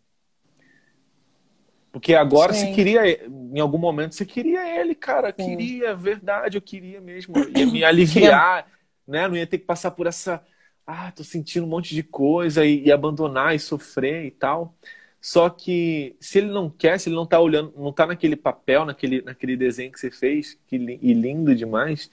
[1.91, 2.59] Porque agora Sim.
[2.59, 5.45] você queria, em algum momento você queria ele, cara, Sim.
[5.45, 8.67] queria, verdade, eu queria mesmo, ia me aliviar,
[9.07, 9.27] né?
[9.27, 10.43] Não ia ter que passar por essa,
[10.87, 14.75] ah, tô sentindo um monte de coisa e, e abandonar e sofrer e tal.
[15.21, 18.85] Só que se ele não quer, se ele não tá olhando, não tá naquele papel,
[18.85, 22.09] naquele, naquele desenho que você fez, que, e lindo demais,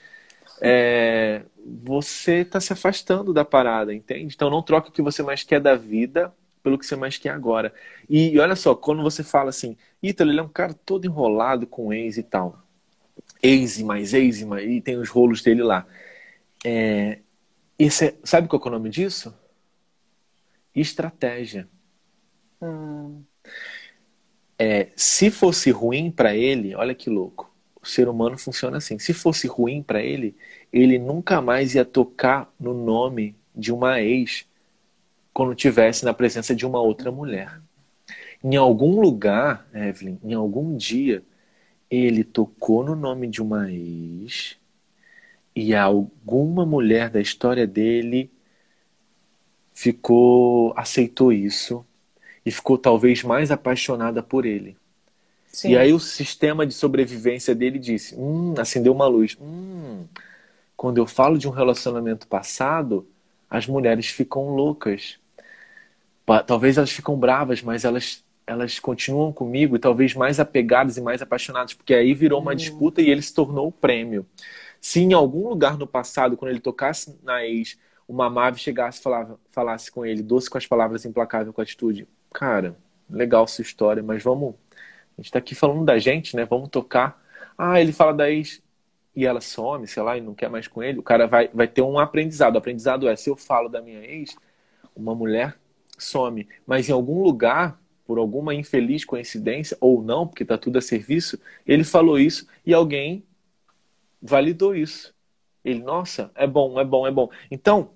[0.61, 1.43] é,
[1.83, 4.35] você tá se afastando da parada, entende?
[4.35, 7.31] Então não troque o que você mais quer da vida pelo que você mais quer
[7.31, 7.73] agora.
[8.09, 11.67] E, e olha só, quando você fala assim, Ítalo, ele é um cara todo enrolado
[11.67, 12.62] com ex e tal.
[13.43, 15.87] Ex e mais ex e mais, e tem os rolos dele lá.
[16.64, 17.19] É,
[17.79, 19.35] esse é- sabe qual é o nome disso?
[20.75, 21.69] Estratégia.
[24.59, 27.53] É, se fosse ruim para ele, olha que louco.
[27.83, 28.98] O ser humano funciona assim.
[28.98, 30.35] Se fosse ruim para ele,
[30.72, 34.46] ele nunca mais ia tocar no nome de uma ex
[35.33, 37.61] quando tivesse na presença de uma outra mulher.
[38.42, 41.22] Em algum lugar, Evelyn, em algum dia,
[41.90, 44.57] ele tocou no nome de uma ex
[45.55, 48.31] e alguma mulher da história dele
[49.74, 51.85] ficou aceitou isso
[52.44, 54.76] e ficou talvez mais apaixonada por ele.
[55.46, 55.70] Sim.
[55.70, 59.37] E aí o sistema de sobrevivência dele disse: hum, acendeu uma luz.
[59.40, 60.04] Hum,
[60.76, 63.07] quando eu falo de um relacionamento passado,
[63.48, 65.18] as mulheres ficam loucas.
[66.46, 71.22] Talvez elas ficam bravas, mas elas elas continuam comigo e talvez mais apegadas e mais
[71.22, 74.26] apaixonadas, porque aí virou uma disputa e ele se tornou o prêmio.
[74.80, 79.02] Se em algum lugar no passado, quando ele tocasse na ex, uma Mave chegasse e
[79.02, 82.77] falava, falasse com ele, doce com as palavras, implacável com a atitude, cara,
[83.09, 84.55] legal sua história, mas vamos
[85.16, 86.44] a gente tá aqui falando da gente, né?
[86.44, 87.23] Vamos tocar.
[87.57, 88.61] Ah, ele fala da ex
[89.14, 90.99] e ela some, sei lá, e não quer mais com ele.
[90.99, 92.57] O cara vai, vai ter um aprendizado.
[92.57, 94.37] O aprendizado é: se eu falo da minha ex,
[94.94, 95.57] uma mulher
[95.97, 96.49] some.
[96.66, 101.38] Mas em algum lugar, por alguma infeliz coincidência, ou não, porque tá tudo a serviço,
[101.64, 103.25] ele falou isso e alguém
[104.20, 105.14] validou isso.
[105.64, 107.31] Ele, nossa, é bom, é bom, é bom.
[107.51, 107.90] Então,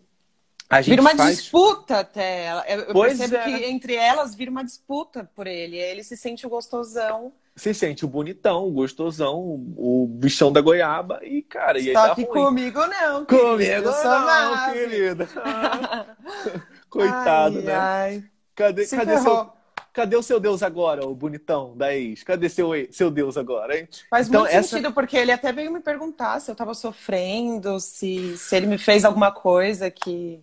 [0.70, 1.36] a gente Vira uma faz.
[1.38, 2.50] disputa até.
[2.68, 3.44] Eu, Pois percebo é.
[3.58, 5.76] que entre elas vira uma disputa por ele.
[5.76, 7.32] Ele se sente o gostosão.
[7.56, 9.36] Se sente o bonitão, o gostosão,
[9.76, 12.24] o bichão da goiaba e, cara, e aí dá ruim.
[12.26, 13.24] comigo, não.
[13.24, 13.46] querido.
[13.48, 14.72] Comigo não, Mave.
[14.78, 15.28] querida.
[16.88, 17.74] Coitado, Ai, né?
[17.74, 18.24] ai.
[18.54, 19.36] Cadê, Se cadê, ferrou.
[19.36, 19.52] seu,
[19.92, 22.22] cadê o seu Deus agora, o bonitão da ex?
[22.22, 23.88] Cadê seu, seu Deus agora, hein?
[24.10, 27.78] Faz Então, muito essa- sentido, porque ele até veio me perguntar se eu tava sofrendo,
[27.80, 30.40] se, se ele me fez alguma coisa que.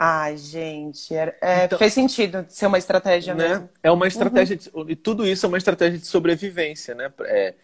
[0.00, 3.48] Ai, gente, era- é, Então- fez sentido ser uma estratégia né?
[3.48, 3.68] mesmo.
[3.82, 7.12] É uma estratégia, de- e tudo isso é uma estratégia de sobrevivência, né?
[7.22, 7.54] É,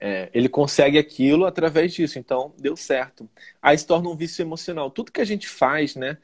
[0.00, 3.28] é, ele consegue aquilo através disso, então deu certo.
[3.60, 4.90] Aí se torna um vício emocional.
[4.90, 6.16] Tudo que a gente faz, né?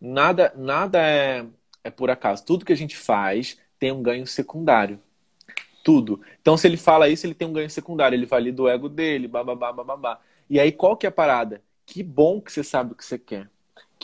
[0.00, 1.46] Nada, nada é,
[1.82, 2.44] é por acaso.
[2.44, 5.00] Tudo que a gente faz tem um ganho secundário.
[5.82, 6.20] Tudo.
[6.40, 8.16] Então, se ele fala isso, ele tem um ganho secundário.
[8.16, 10.20] Ele valida o ego dele, bababá, bababá.
[10.48, 11.62] E aí, qual que é a parada?
[11.86, 13.48] Que bom que você sabe o que você quer.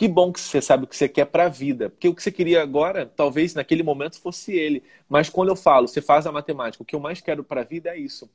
[0.01, 1.87] Que bom que você sabe o que você quer para a vida.
[1.87, 4.81] Porque o que você queria agora, talvez naquele momento fosse ele.
[5.07, 7.63] Mas quando eu falo, você faz a matemática, o que eu mais quero para a
[7.63, 8.27] vida é isso.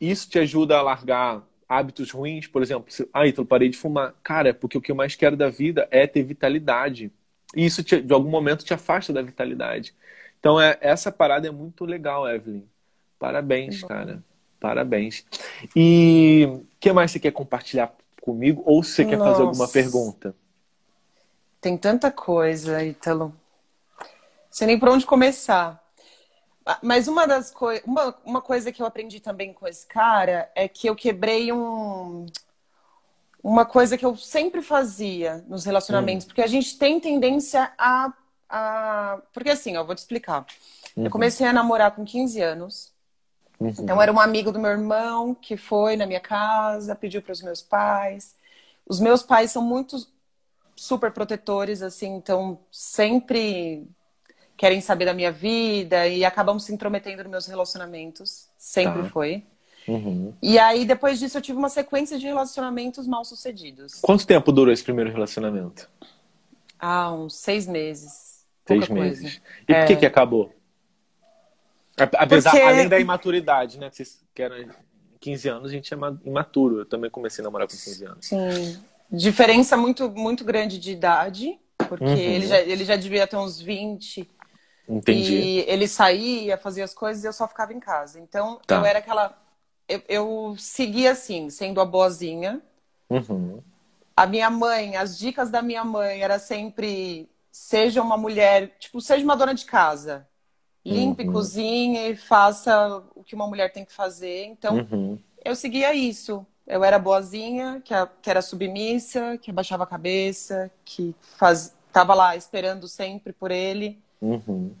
[0.00, 4.14] isso te ajuda a largar hábitos ruins, por exemplo, se, ah, então parei de fumar.
[4.22, 7.12] Cara, é porque o que eu mais quero da vida é ter vitalidade.
[7.54, 9.94] E isso, te, de algum momento, te afasta da vitalidade.
[10.40, 12.64] Então, é, essa parada é muito legal, Evelyn.
[13.18, 14.24] Parabéns, cara.
[14.58, 15.26] Parabéns.
[15.76, 18.62] E o que mais você quer compartilhar comigo?
[18.64, 20.34] Ou você quer fazer alguma pergunta?
[21.64, 23.34] Tem tanta coisa, Ítalo.
[24.50, 25.82] Sei nem por onde começar.
[26.82, 30.68] Mas uma das coisas, uma, uma coisa que eu aprendi também com esse cara é
[30.68, 32.26] que eu quebrei um
[33.42, 36.28] uma coisa que eu sempre fazia nos relacionamentos, hum.
[36.28, 38.12] porque a gente tem tendência a,
[38.46, 39.22] a...
[39.32, 40.44] porque assim, eu vou te explicar.
[40.94, 41.06] Uhum.
[41.06, 42.92] Eu comecei a namorar com 15 anos.
[43.58, 43.68] Uhum.
[43.70, 47.40] Então era um amigo do meu irmão que foi na minha casa, pediu para os
[47.40, 48.34] meus pais.
[48.86, 50.12] Os meus pais são muito
[50.76, 53.86] super protetores assim, então sempre
[54.56, 58.48] querem saber da minha vida e acabam se intrometendo nos meus relacionamentos.
[58.56, 59.08] Sempre tá.
[59.10, 59.44] foi.
[59.86, 60.32] Uhum.
[60.40, 64.00] E aí, depois disso, eu tive uma sequência de relacionamentos mal sucedidos.
[64.00, 65.88] Quanto tempo durou esse primeiro relacionamento?
[66.78, 68.44] Ah, uns seis meses.
[68.66, 69.20] Seis meses.
[69.22, 69.42] Coisa.
[69.68, 69.80] E é...
[69.80, 70.54] por que que acabou?
[71.96, 72.64] Apesar, Porque...
[72.64, 73.88] além da imaturidade, né?
[73.90, 74.68] Que vocês querem
[75.20, 76.80] 15 anos, a gente é imaturo.
[76.80, 78.26] Eu também comecei a namorar com 15 anos.
[78.26, 78.82] Sim.
[79.10, 81.58] Diferença muito, muito grande de idade.
[81.88, 82.16] Porque uhum.
[82.16, 84.28] ele, já, ele já devia ter uns 20.
[84.88, 85.34] Entendi.
[85.34, 88.20] E ele saía, fazia as coisas e eu só ficava em casa.
[88.20, 88.76] Então, tá.
[88.76, 89.36] eu era aquela.
[89.88, 92.62] Eu, eu seguia assim, sendo a boazinha.
[93.08, 93.62] Uhum.
[94.16, 99.24] A minha mãe, as dicas da minha mãe era sempre: seja uma mulher, tipo, seja
[99.24, 100.26] uma dona de casa.
[100.84, 101.32] Limpe, uhum.
[101.32, 104.44] cozinhe faça o que uma mulher tem que fazer.
[104.44, 105.18] Então, uhum.
[105.42, 106.46] eu seguia isso.
[106.66, 112.14] Eu era boazinha, que, a, que era submissa, que abaixava a cabeça, que faz, tava
[112.14, 113.98] lá esperando sempre por ele.
[114.20, 114.74] Uhum.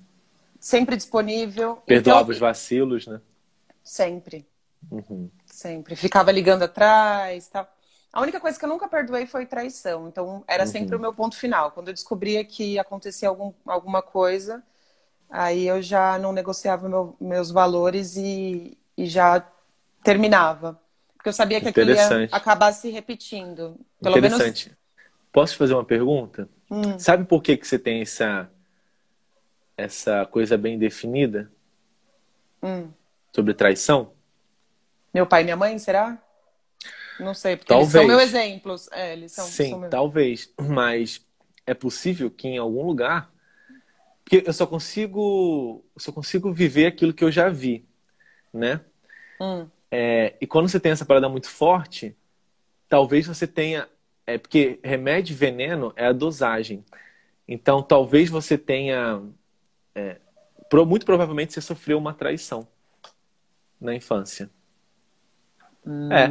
[0.58, 1.76] Sempre disponível.
[1.84, 3.20] Perdoava então, os vacilos, né?
[3.82, 4.46] Sempre.
[4.90, 5.28] Uhum.
[5.44, 5.94] Sempre.
[5.94, 7.68] Ficava ligando atrás tal.
[8.10, 10.08] A única coisa que eu nunca perdoei foi traição.
[10.08, 10.70] Então, era uhum.
[10.70, 11.72] sempre o meu ponto final.
[11.72, 14.62] Quando eu descobria que acontecia algum, alguma coisa,
[15.28, 19.44] aí eu já não negociava meu, meus valores e, e já
[20.02, 20.80] terminava.
[21.24, 23.80] Porque eu sabia que aquilo ia acabar se repetindo.
[23.98, 24.66] Pelo Interessante.
[24.66, 24.78] Menos...
[25.32, 26.46] Posso te fazer uma pergunta?
[26.70, 26.98] Hum.
[26.98, 28.50] Sabe por que, que você tem essa
[29.74, 31.50] essa coisa bem definida
[32.62, 32.90] hum.
[33.32, 34.12] sobre traição?
[35.14, 36.22] Meu pai e minha mãe, será?
[37.18, 37.94] Não sei, porque talvez.
[37.94, 38.88] eles são meus exemplos.
[38.92, 39.90] É, eles são, Sim, são meus...
[39.90, 40.52] talvez.
[40.60, 41.26] Mas
[41.66, 43.32] é possível que em algum lugar.
[44.22, 45.82] Porque eu só consigo.
[45.96, 47.88] Só consigo viver aquilo que eu já vi.
[48.52, 48.82] Né?
[49.40, 49.66] Hum.
[49.96, 52.16] É, e quando você tem essa parada muito forte,
[52.88, 53.88] talvez você tenha.
[54.26, 56.84] É porque remédio e veneno é a dosagem.
[57.46, 59.22] Então talvez você tenha
[59.94, 60.16] é,
[60.84, 62.66] muito provavelmente você sofreu uma traição
[63.80, 64.50] na infância.
[65.86, 66.10] Hum...
[66.10, 66.28] É,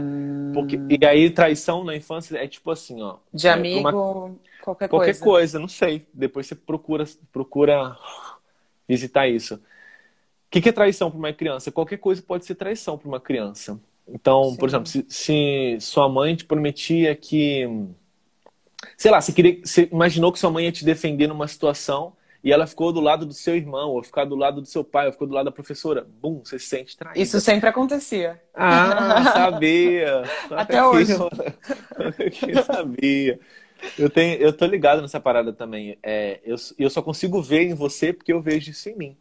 [0.54, 3.20] porque e aí traição na infância é tipo assim, ó.
[3.34, 3.92] De é, amigo, uma,
[4.62, 5.24] qualquer, qualquer coisa.
[5.24, 6.06] coisa, não sei.
[6.14, 7.98] Depois você procura procura
[8.86, 9.58] visitar isso.
[10.54, 11.72] O que, que é traição para uma criança?
[11.72, 13.80] Qualquer coisa pode ser traição para uma criança.
[14.08, 14.58] Então, Sim.
[14.58, 17.68] por exemplo, se, se, sua mãe te prometia que,
[18.96, 22.14] sei lá, você queria, você imaginou que sua mãe ia te defender numa situação
[22.44, 25.08] e ela ficou do lado do seu irmão, ou ficar do lado do seu pai,
[25.08, 26.06] ou ficou do lado da professora.
[26.22, 27.20] Bum, você se sente traído.
[27.20, 28.40] Isso sempre acontecia.
[28.54, 30.22] Ah, sabia.
[30.52, 31.14] Até hoje.
[32.48, 33.40] Eu sabia.
[33.98, 35.98] Eu, tenho, eu tô ligado nessa parada também.
[36.04, 39.18] É, eu, eu só consigo ver em você porque eu vejo isso em mim.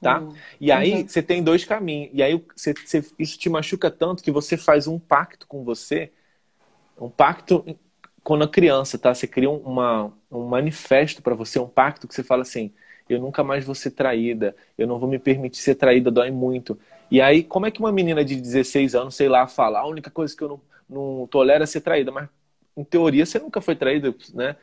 [0.00, 0.20] Tá?
[0.20, 0.34] Uhum.
[0.60, 1.08] E aí uhum.
[1.08, 2.10] você tem dois caminhos.
[2.12, 6.12] E aí você, você, isso te machuca tanto que você faz um pacto com você,
[7.00, 7.64] um pacto
[8.22, 9.14] quando a criança, tá?
[9.14, 12.72] Você cria uma, um manifesto para você, um pacto que você fala assim:
[13.08, 16.78] eu nunca mais vou ser traída, eu não vou me permitir ser traída, dói muito.
[17.10, 20.10] E aí, como é que uma menina de 16 anos, sei lá, fala: a única
[20.10, 22.28] coisa que eu não, não tolero é ser traída, mas
[22.76, 24.56] em teoria você nunca foi traída, né?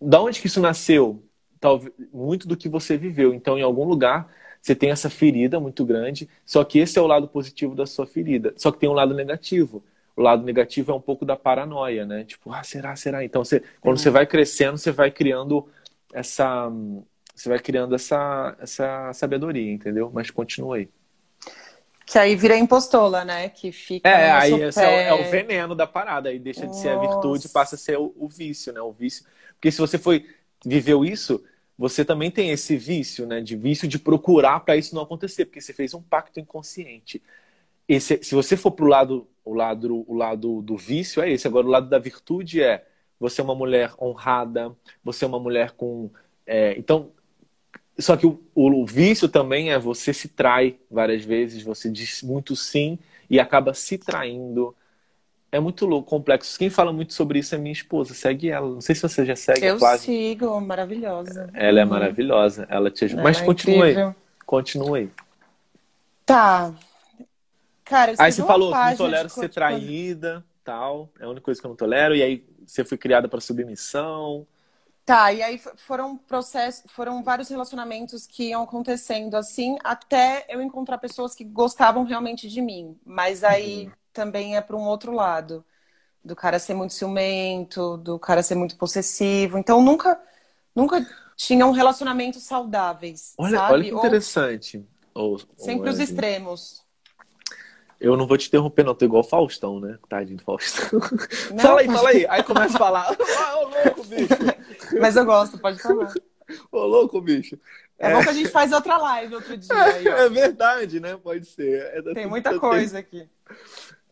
[0.00, 1.22] Da onde que isso nasceu?
[1.60, 3.34] Talvez muito do que você viveu.
[3.34, 4.32] Então, em algum lugar
[4.68, 8.06] você tem essa ferida muito grande, só que esse é o lado positivo da sua
[8.06, 8.52] ferida.
[8.56, 9.82] Só que tem um lado negativo
[10.18, 12.24] o lado negativo é um pouco da paranoia, né?
[12.24, 13.24] Tipo, ah, será, será?
[13.24, 14.02] Então, você, quando uhum.
[14.02, 15.68] você vai crescendo, você vai criando
[16.12, 16.68] essa,
[17.32, 20.10] você vai criando essa, essa sabedoria, entendeu?
[20.12, 20.88] Mas continua aí.
[22.04, 23.48] Que aí vira impostola, né?
[23.48, 24.08] Que fica.
[24.08, 26.30] É, aí esse é o, é o, veneno da parada.
[26.30, 28.80] Aí deixa de ser a virtude, passa a ser o, o, vício, né?
[28.80, 29.24] O vício.
[29.52, 30.26] Porque se você foi
[30.66, 31.44] viveu isso,
[31.78, 33.40] você também tem esse vício, né?
[33.40, 37.22] De vício de procurar para isso não acontecer, porque você fez um pacto inconsciente.
[38.00, 41.46] Se você for pro lado o lado, o lado do vício é esse.
[41.46, 42.86] Agora, o lado da virtude é
[43.18, 46.10] você é uma mulher honrada, você é uma mulher com.
[46.46, 47.10] É, então,
[47.98, 52.22] só que o, o, o, vício também é você se trai várias vezes, você diz
[52.22, 54.74] muito sim e acaba se traindo.
[55.50, 56.58] É muito louco, complexo.
[56.58, 58.12] Quem fala muito sobre isso é minha esposa.
[58.12, 58.68] Segue ela.
[58.68, 61.50] Não sei se você já segue Eu a sigo, maravilhosa.
[61.54, 62.66] Ela é maravilhosa.
[62.68, 63.22] Ela te ajuda.
[63.22, 63.46] Ela Mas é aí.
[64.44, 65.10] Continua aí.
[66.26, 66.74] Tá.
[67.82, 71.08] Cara, eu Aí você falou, não tolero ser traída, tal.
[71.18, 72.14] É a única coisa que eu não tolero.
[72.14, 74.46] E aí você foi criada para submissão.
[75.06, 80.98] Tá, e aí foram processos, foram vários relacionamentos que iam acontecendo assim, até eu encontrar
[80.98, 82.94] pessoas que gostavam realmente de mim.
[83.06, 83.92] Mas aí Uhum.
[84.18, 85.64] Também é para um outro lado,
[86.24, 89.58] do cara ser muito ciumento, do cara ser muito possessivo.
[89.58, 90.20] Então nunca,
[90.74, 93.74] nunca tinham relacionamentos saudáveis, Olha, sabe?
[93.74, 94.84] olha que Ou interessante.
[95.14, 96.82] Ô, sempre ô, os extremos.
[98.00, 98.94] Eu não vou te interromper, não.
[98.94, 99.98] Tô igual o Faustão, né?
[100.08, 101.00] Tadinho do Faustão.
[101.52, 102.26] Não, fala aí, pode- fala aí.
[102.28, 103.16] Aí começa a falar.
[103.38, 104.98] Ah, ô louco, bicho.
[105.00, 106.12] Mas eu gosto, pode falar.
[106.72, 107.58] Ô louco, bicho.
[107.98, 109.84] É bom que a gente faz outra live outro dia.
[109.84, 110.06] Aí.
[110.08, 111.16] É verdade, né?
[111.16, 111.82] Pode ser.
[111.94, 113.28] É- Tem muita coisa aqui.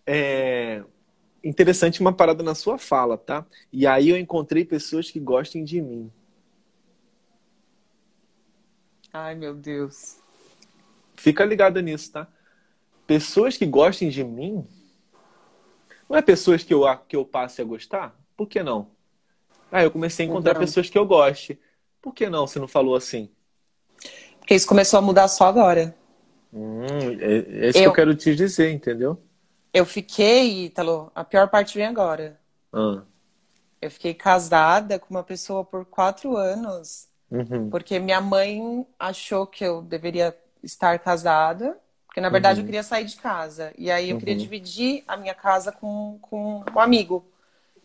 [0.06, 0.82] É
[1.44, 3.46] interessante uma parada na sua fala, tá?
[3.72, 6.10] E aí eu encontrei pessoas que gostem de mim.
[9.12, 10.18] Ai, meu Deus.
[11.16, 12.28] Fica ligada nisso, tá?
[13.06, 14.66] Pessoas que gostem de mim.
[16.08, 18.14] Não é pessoas que eu, que eu passe a gostar?
[18.36, 18.90] Por que não?
[19.70, 21.58] Ah, eu comecei a encontrar pessoas que eu goste.
[22.00, 22.46] Por que não?
[22.46, 23.30] Você não falou assim?
[24.38, 25.94] Porque isso começou a mudar só agora.
[26.52, 26.86] Hum,
[27.20, 29.20] é, é isso que Eu- eu quero te dizer, entendeu?
[29.76, 32.40] Eu fiquei, Ítalo, a pior parte vem agora.
[32.72, 33.04] Ah,
[33.80, 39.64] Eu fiquei casada com uma pessoa por quatro anos, uhum, porque minha mãe achou que
[39.64, 43.72] eu deveria estar casada, porque na verdade eu queria sair de casa.
[43.78, 47.26] E aí eu queria dividir a minha casa com, com um amigo.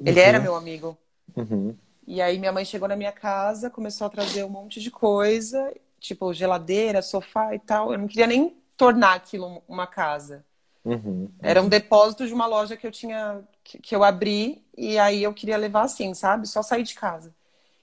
[0.05, 0.97] Ele era meu amigo.
[1.35, 1.77] uhum.
[2.05, 5.73] E aí minha mãe chegou na minha casa, começou a trazer um monte de coisa,
[5.99, 7.93] tipo geladeira, sofá e tal.
[7.93, 10.45] Eu não queria nem tornar aquilo uma casa.
[10.83, 11.29] Uhum.
[11.41, 15.23] Era um depósito de uma loja que eu tinha, que, que eu abri, e aí
[15.23, 16.47] eu queria levar assim, sabe?
[16.47, 17.33] Só sair de casa.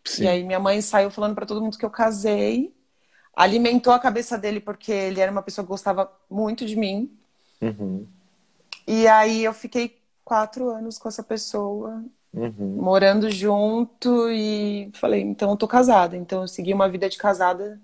[0.04, 0.24] Sim.
[0.24, 2.74] E aí minha mãe saiu falando pra todo mundo que eu casei,
[3.34, 7.10] alimentou a cabeça dele porque ele era uma pessoa que gostava muito de mim.
[7.60, 8.06] Uhum.
[8.86, 12.76] E aí eu fiquei quatro anos com essa pessoa, Uhum.
[12.76, 16.16] morando junto, e falei, então eu tô casada.
[16.16, 17.80] Então eu segui uma vida de casada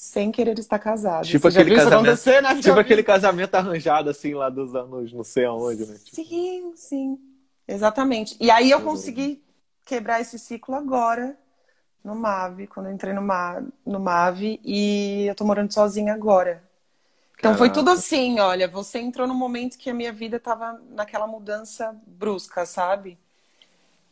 [0.00, 1.24] sem querer estar casada.
[1.26, 2.22] Tipo aquele casamento-
[2.62, 5.98] Tipo aquele casamento arranjado, assim, lá dos anos não sei aonde, né?
[6.04, 7.18] Tipo, Sim, sim.
[7.66, 8.36] Exatamente.
[8.38, 9.42] E aí eu consegui
[9.84, 11.36] quebrar esse ciclo agora
[12.04, 16.62] no MAV, quando eu entrei no, Ma no MAV e eu tô morando sozinha agora.
[17.36, 17.74] Então foi Caraca.
[17.74, 22.64] tudo assim, olha, você entrou num momento que a minha vida tava naquela mudança brusca,
[22.64, 23.18] sabe?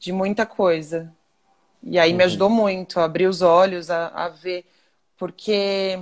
[0.01, 1.15] De muita coisa.
[1.81, 4.67] E aí me ajudou muito a abrir os olhos, a, a ver,
[5.17, 5.99] porque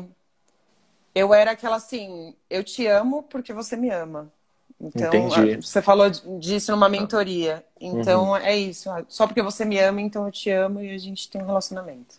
[1.15, 4.33] eu era aquela assim, eu te amo porque você me ama.
[4.81, 5.57] Então, Entendi.
[5.57, 7.65] você falou disso numa mentoria.
[7.81, 8.91] Então, é isso.
[8.91, 11.47] ah, Só porque você me ama, então eu te amo e a gente tem um
[11.47, 12.17] relacionamento.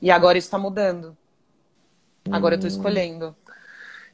[0.00, 1.16] E agora isso tá mudando.
[2.30, 3.34] Agora eu tô escolhendo.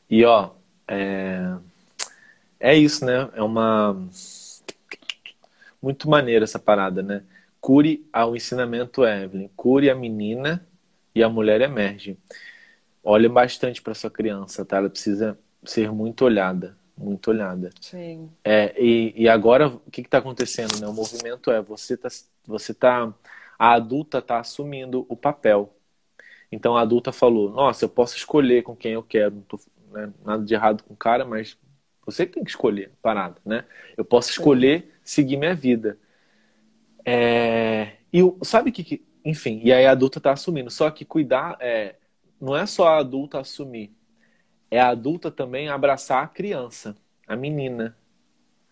[0.09, 0.51] E ó,
[0.87, 1.55] é...
[2.61, 3.29] é isso, né?
[3.35, 3.97] É uma
[5.83, 7.23] muito maneira essa parada, né?
[7.61, 10.65] Cure ao ensinamento Evelyn, cure a menina
[11.15, 12.19] e a mulher emerge.
[13.05, 14.77] Olhe bastante para sua criança, tá?
[14.79, 17.71] Ela precisa ser muito olhada, muito olhada.
[17.81, 18.31] Sim.
[18.45, 20.87] É, e, e agora o que está acontecendo, né?
[20.89, 22.09] O movimento é você tá,
[22.47, 23.13] você tá,
[23.59, 25.75] a adulta está assumindo o papel.
[26.51, 29.61] Então a adulta falou: Nossa, eu posso escolher com quem eu quero, não tô,
[29.93, 31.57] né, nada de errado com o cara, mas
[32.05, 33.65] você tem que escolher, parada, né?
[33.97, 35.99] Eu posso escolher seguir minha vida.
[37.05, 40.71] É, e o- sabe que, que, enfim, e aí a adulta está assumindo.
[40.71, 41.97] Só que cuidar é,
[42.41, 43.93] não é só a adulta assumir,
[44.71, 47.97] é a adulta também abraçar a criança, a menina.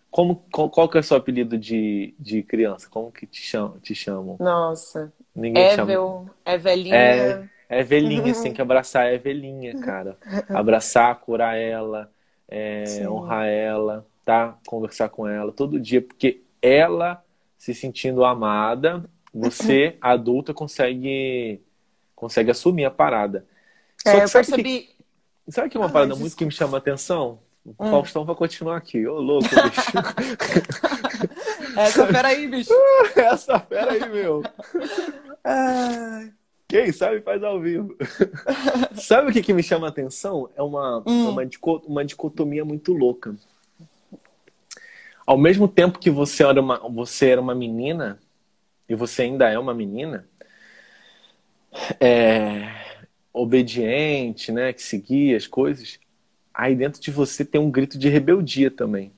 [0.09, 2.89] Como, qual, qual que é o seu apelido de, de criança?
[2.89, 3.79] Como que te chamam?
[3.79, 4.35] Te chamam?
[4.39, 5.13] Nossa.
[5.33, 5.91] Ninguém te chama.
[5.91, 6.95] Evel, é velhinha.
[7.83, 10.17] Velhinha, você tem que abraçar é velhinha, cara.
[10.49, 12.11] Abraçar, curar ela,
[12.49, 14.57] é, honrar ela, tá?
[14.67, 17.23] Conversar com ela todo dia, porque ela
[17.57, 21.61] se sentindo amada, você, adulta, consegue
[22.15, 23.45] consegue assumir a parada.
[24.03, 24.89] Só É, que eu sabe que- percebi.
[25.49, 27.39] Sabe que é uma Ai, parada muito que me chama a atenção?
[27.65, 27.89] O Hum.
[27.91, 29.05] Faustão vai continuar aqui.
[29.07, 29.91] Ô, louco, bicho.
[31.77, 32.73] Essa, peraí, bicho.
[33.15, 34.43] Essa fera aí, meu.
[36.67, 37.95] Quem sabe faz ao vivo.
[38.95, 40.49] sabe o que, que me chama a atenção?
[40.55, 41.29] É uma, Hum.
[41.29, 41.43] uma,
[41.85, 43.35] uma dicotomia muito louca.
[45.25, 48.19] Ao mesmo tempo que você era, uma, você era uma menina,
[48.91, 50.27] e você ainda é uma menina,
[51.97, 52.67] é,
[53.31, 55.97] obediente, né, que seguia as coisas,
[56.53, 59.13] aí dentro de você tem um grito de rebeldia também.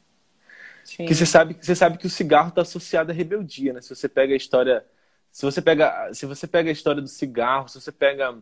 [0.84, 1.06] Sim.
[1.08, 3.82] Que você sabe, você sabe que o cigarro está associado à rebeldia, né?
[3.82, 4.86] Se você pega a história,
[5.32, 8.38] se você pega, se você pega a história do cigarro, se você pega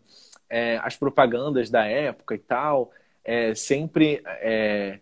[0.49, 2.91] é, as propagandas da época e tal,
[3.23, 4.99] é, sempre é,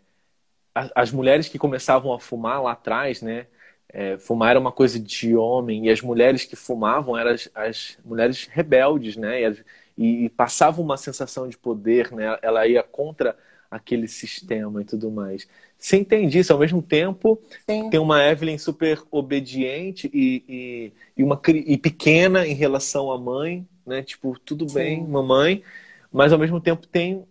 [0.93, 3.47] as mulheres que começavam a fumar lá atrás, né?
[3.91, 7.97] É, fumar era uma coisa de homem e as mulheres que fumavam eram as, as
[8.05, 9.41] mulheres rebeldes, né?
[9.41, 9.65] E,
[9.97, 12.37] e, e passavam uma sensação de poder, né?
[12.41, 13.35] Ela ia contra
[13.69, 15.47] aquele sistema e tudo mais.
[15.77, 16.51] Você entende isso?
[16.51, 17.89] Ao mesmo tempo, Sim.
[17.89, 23.67] tem uma Evelyn super obediente e, e, e, uma, e pequena em relação à mãe,
[23.85, 24.03] né?
[24.03, 25.07] Tipo, tudo bem, Sim.
[25.07, 25.63] mamãe,
[26.11, 27.23] mas ao mesmo tempo tem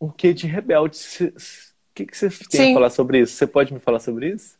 [0.00, 0.96] um quê de rebelde.
[1.90, 2.70] O que, que você tem Sim.
[2.70, 3.34] a falar sobre isso?
[3.34, 4.59] Você pode me falar sobre isso?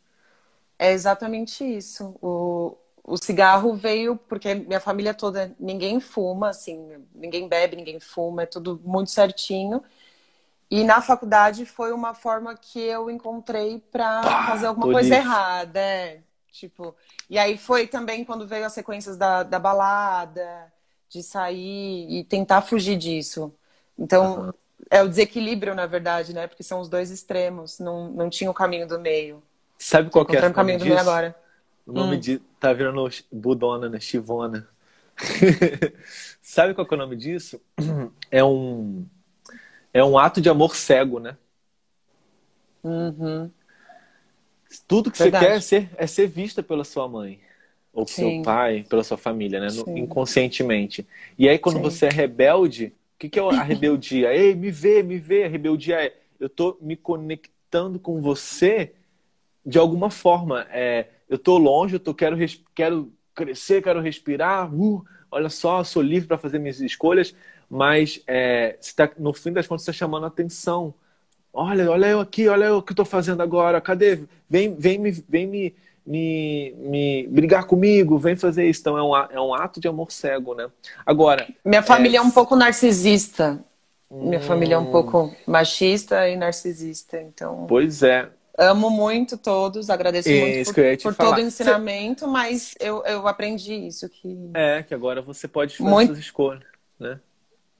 [0.81, 2.15] É exatamente isso.
[2.19, 8.41] O, o cigarro veio porque minha família toda, ninguém fuma, assim, ninguém bebe, ninguém fuma,
[8.41, 9.83] é tudo muito certinho.
[10.71, 16.21] E na faculdade foi uma forma que eu encontrei para fazer alguma coisa errada, é.
[16.51, 16.95] Tipo,
[17.29, 20.73] e aí foi também quando veio as sequências da, da balada,
[21.07, 23.53] de sair e tentar fugir disso.
[23.99, 24.53] Então, uhum.
[24.89, 26.47] é o desequilíbrio, na verdade, né?
[26.47, 29.43] Porque são os dois extremos, não, não tinha o caminho do meio.
[29.81, 31.35] Sabe qual que é o caminho do meio agora?
[31.87, 32.19] O nome hum.
[32.19, 32.37] de.
[32.59, 33.99] Tá virando Budona, né?
[33.99, 34.67] Chivona.
[36.39, 37.59] Sabe qual que é o nome disso?
[38.33, 39.05] É um
[39.93, 41.35] é um ato de amor cego, né?
[42.81, 43.51] Uhum.
[44.87, 45.43] Tudo que Verdade.
[45.43, 47.41] você quer é ser, é ser vista pela sua mãe,
[47.91, 48.13] ou Sim.
[48.13, 49.67] seu pai, pela sua família, né?
[49.97, 51.05] Inconscientemente.
[51.37, 51.81] E aí, quando Sim.
[51.81, 54.33] você é rebelde, o que, que é a rebeldia?
[54.33, 55.43] Ei, me vê, me vê.
[55.43, 58.93] A rebeldia é eu tô me conectando com você
[59.65, 60.65] de alguma forma.
[60.71, 62.37] É, eu tô longe, eu tô, quero,
[62.75, 64.73] quero crescer, quero respirar.
[64.73, 67.33] Uh, olha só, sou livre para fazer minhas escolhas,
[67.69, 70.93] mas é, tá, no fim das contas está chamando a atenção.
[71.53, 73.81] Olha, olha eu aqui, olha o que estou fazendo agora.
[73.81, 74.19] Cadê?
[74.49, 78.81] Vem, vem, me, vem me, me, me brigar comigo, vem fazer isso.
[78.81, 80.69] Então é um, é um ato de amor cego, né?
[81.05, 81.47] Agora.
[81.63, 83.63] Minha família é, é um pouco narcisista.
[84.09, 84.43] Minha hum...
[84.43, 87.65] família é um pouco machista e narcisista, então.
[87.67, 88.29] Pois é.
[88.57, 92.27] Amo muito todos, agradeço muito por, por todo o ensinamento, Cê...
[92.27, 94.51] mas eu, eu aprendi isso que.
[94.53, 96.07] É, que agora você pode fazer muito...
[96.09, 96.63] suas escolhas,
[96.99, 97.19] né?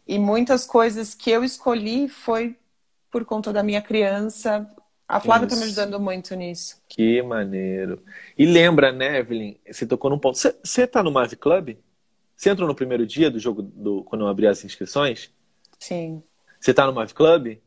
[0.07, 2.55] E muitas coisas que eu escolhi foi
[3.11, 4.69] por conta da minha criança.
[5.07, 6.81] A Flávia está me ajudando muito nisso.
[6.87, 8.01] Que maneiro.
[8.37, 9.57] E lembra, né, Evelyn?
[9.69, 10.37] Você tocou num ponto.
[10.37, 11.75] Você está no Mave Club?
[12.35, 15.29] Você entrou no primeiro dia do jogo, do, quando eu abri as inscrições?
[15.77, 16.23] Sim.
[16.59, 17.57] Você está no Mave Club?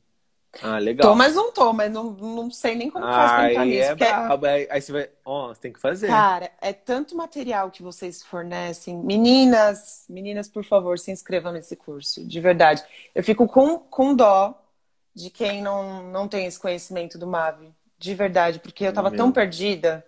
[0.63, 1.11] Ah, legal.
[1.11, 3.83] Tô, mas não tô, mas não, não sei nem como faz pra entrar nisso.
[3.83, 4.47] É porque...
[4.47, 5.11] aí, aí você vai.
[5.25, 6.09] Ó, oh, tem que fazer.
[6.09, 8.97] Cara, é tanto material que vocês fornecem.
[8.97, 12.83] Meninas, meninas, por favor, se inscrevam nesse curso, de verdade.
[13.15, 14.61] Eu fico com, com dó
[15.15, 17.73] de quem não, não tem esse conhecimento do MAVE.
[17.99, 19.19] De verdade, porque eu tava Meu.
[19.19, 20.05] tão perdida.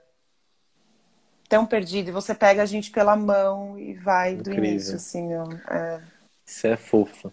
[1.49, 2.11] Tão perdida.
[2.11, 4.61] E você pega a gente pela mão e vai Incrível.
[4.61, 5.47] do início, assim, ó.
[5.73, 6.03] É...
[6.45, 7.33] Isso é fofo.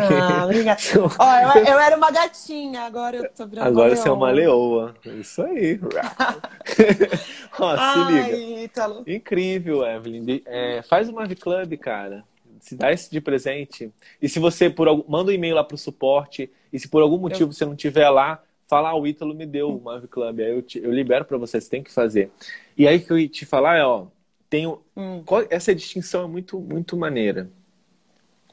[0.00, 0.80] Ah, obrigada.
[1.18, 4.94] Ó, eu, eu, era uma gatinha, agora eu tô virando Agora você é uma leoa.
[5.04, 5.80] Isso aí.
[7.58, 8.62] Ó, Ai, se liga.
[8.64, 9.04] Ítalo.
[9.06, 10.42] Incrível, Evelyn.
[10.46, 12.24] É, faz uma V-Club, cara.
[12.60, 13.92] Se dá esse de presente.
[14.20, 16.50] E se você por algum, manda um e-mail lá pro suporte.
[16.72, 17.52] E se por algum motivo eu...
[17.52, 20.40] você não tiver lá, fala, ah, o Ítalo me deu o Mave Club.
[20.40, 22.30] Aí eu, te, eu libero para você, você tem que fazer.
[22.76, 24.06] E aí que eu ia te falar é, ó,
[24.50, 24.82] tenho.
[24.96, 25.22] Hum.
[25.24, 27.50] Qual, essa distinção é muito, muito maneira.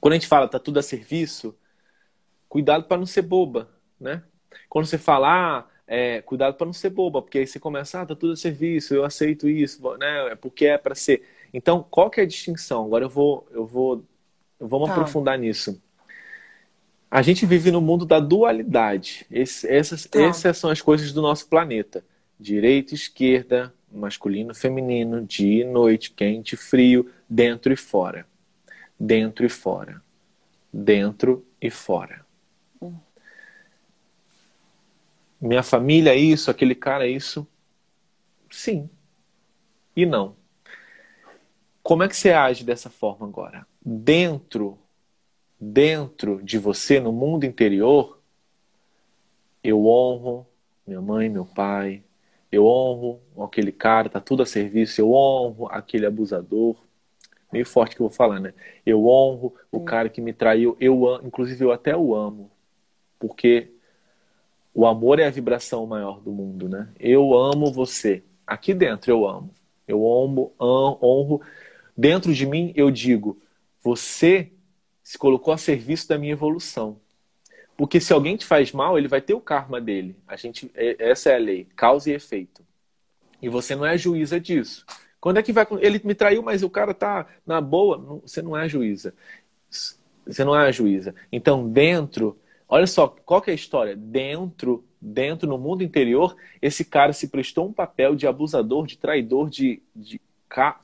[0.04, 1.56] Quando a gente fala tá tudo a serviço,
[2.49, 4.22] cuidado para não ser boba, né?
[4.68, 8.06] Quando você fala, ah, é, cuidado para não ser boba, porque aí você começa, ah,
[8.06, 10.34] tá tudo a serviço, eu aceito isso, né?
[10.34, 11.24] É porque é para ser.
[11.54, 12.84] Então, qual que é a distinção?
[12.84, 14.04] Agora eu vou, eu vou,
[14.60, 14.93] vamos tá.
[14.93, 15.82] aprofundar nisso.
[17.10, 19.26] A gente vive no mundo da dualidade.
[19.32, 20.20] Esse, essas, tá.
[20.20, 22.04] essas são as coisas do nosso planeta:
[22.38, 28.26] direita, esquerda, masculino, feminino, dia e noite, quente, frio, dentro e fora
[29.04, 30.01] dentro e fora.
[30.72, 32.26] Dentro e fora.
[35.39, 37.45] Minha família é isso, aquele cara é isso.
[38.49, 38.89] Sim.
[39.95, 40.38] E não.
[41.84, 43.68] Como é que você age dessa forma agora?
[43.86, 44.80] Dentro,
[45.60, 48.22] dentro de você, no mundo interior,
[49.62, 50.47] eu honro
[50.88, 52.04] minha mãe, meu pai,
[52.49, 56.78] eu honro aquele cara, tá tudo a serviço, eu honro aquele abusador,
[57.54, 58.54] meio forte que eu vou falar, né?
[58.86, 62.51] Eu honro o cara que me traiu, eu inclusive eu até o amo,
[63.20, 63.72] porque
[64.74, 66.89] o amor é a vibração maior do mundo, né?
[66.99, 68.24] Eu amo você.
[68.45, 69.51] Aqui dentro eu amo.
[69.88, 71.41] Eu amo, honro.
[71.95, 73.39] Dentro de mim eu digo,
[73.82, 74.51] você
[75.04, 76.97] se colocou a serviço da minha evolução.
[77.78, 80.16] Porque se alguém te faz mal, ele vai ter o karma dele.
[80.28, 82.66] A gente, é, essa é a lei, causa e efeito.
[83.41, 84.86] E você não é juíza disso.
[85.24, 85.66] Quando é que vai.
[85.80, 88.20] Ele me traiu, mas o cara tá na boa.
[88.24, 89.14] Você não é juíza.
[89.70, 91.16] Você não é a juíza.
[91.32, 92.38] Então, dentro.
[92.68, 93.96] Olha só, qual que é a história?
[93.96, 99.50] Dentro, dentro, no mundo interior, esse cara se prestou um papel de abusador, de traidor,
[99.50, 100.20] de, de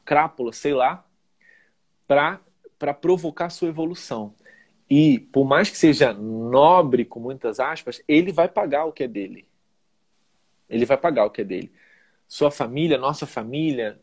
[0.05, 1.05] crápula, sei lá,
[2.07, 2.39] para
[2.93, 4.33] provocar sua evolução.
[4.89, 9.07] E, por mais que seja nobre, com muitas aspas, ele vai pagar o que é
[9.07, 9.45] dele.
[10.69, 11.69] Ele vai pagar o que é dele.
[12.25, 13.99] Sua família, nossa família,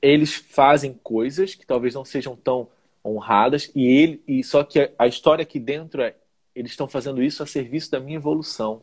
[0.00, 2.68] eles fazem coisas que talvez não sejam tão
[3.04, 6.14] honradas e ele e só que a história aqui dentro é
[6.54, 8.82] eles estão fazendo isso a serviço da minha evolução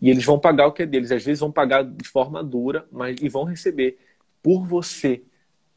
[0.00, 2.86] e eles vão pagar o que é deles às vezes vão pagar de forma dura
[2.92, 3.98] mas e vão receber
[4.42, 5.22] por você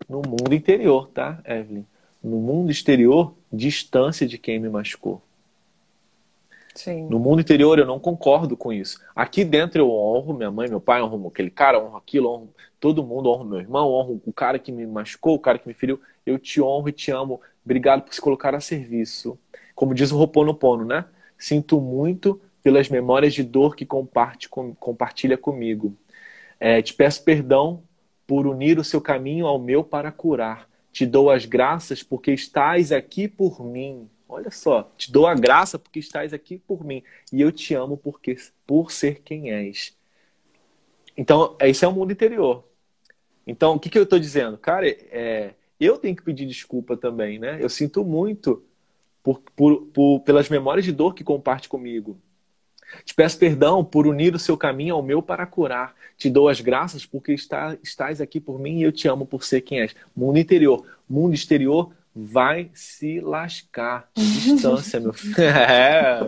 [0.09, 1.85] no mundo interior tá Evelyn
[2.21, 5.21] no mundo exterior distância de quem me machucou
[6.77, 7.07] Sim.
[7.09, 9.01] No mundo interior eu não concordo com isso.
[9.15, 12.49] Aqui dentro eu honro minha mãe, meu pai, honro aquele cara, honro aquilo, honro
[12.79, 15.73] todo mundo, honro meu irmão, honro o cara que me machucou, o cara que me
[15.73, 15.99] feriu.
[16.25, 17.41] Eu te honro e te amo.
[17.63, 19.37] Obrigado por se colocar a serviço.
[19.75, 21.05] Como diz o Roponopono, né?
[21.37, 25.95] Sinto muito pelas memórias de dor que compartilha comigo.
[26.59, 27.83] É, te peço perdão
[28.25, 30.67] por unir o seu caminho ao meu para curar.
[30.91, 34.09] Te dou as graças porque estás aqui por mim.
[34.27, 37.01] Olha só, te dou a graça porque estás aqui por mim.
[37.31, 39.96] E eu te amo porque, por ser quem és.
[41.17, 42.63] Então, esse é o mundo interior.
[43.45, 44.57] Então, o que, que eu estou dizendo?
[44.57, 47.57] Cara, é, eu tenho que pedir desculpa também, né?
[47.59, 48.63] Eu sinto muito
[49.23, 52.17] por, por, por, pelas memórias de dor que comparte comigo.
[53.03, 55.93] Te peço perdão por unir o seu caminho ao meu para curar.
[56.17, 59.43] Te dou as graças porque está, estás aqui por mim e eu te amo por
[59.43, 59.95] ser quem és.
[60.15, 60.85] Mundo interior.
[61.09, 64.09] Mundo exterior, vai se lascar.
[64.15, 65.35] Distância, meu filho.
[65.39, 66.19] É,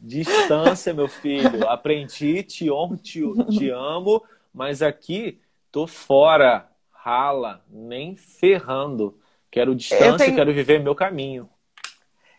[0.00, 1.68] distância, meu filho.
[1.68, 3.20] Aprendi, te honro, te,
[3.50, 4.22] te amo,
[4.52, 5.40] mas aqui
[5.70, 6.66] tô fora.
[6.90, 9.18] Rala, nem ferrando.
[9.50, 10.36] Quero distância, tenho...
[10.36, 11.48] quero viver meu caminho.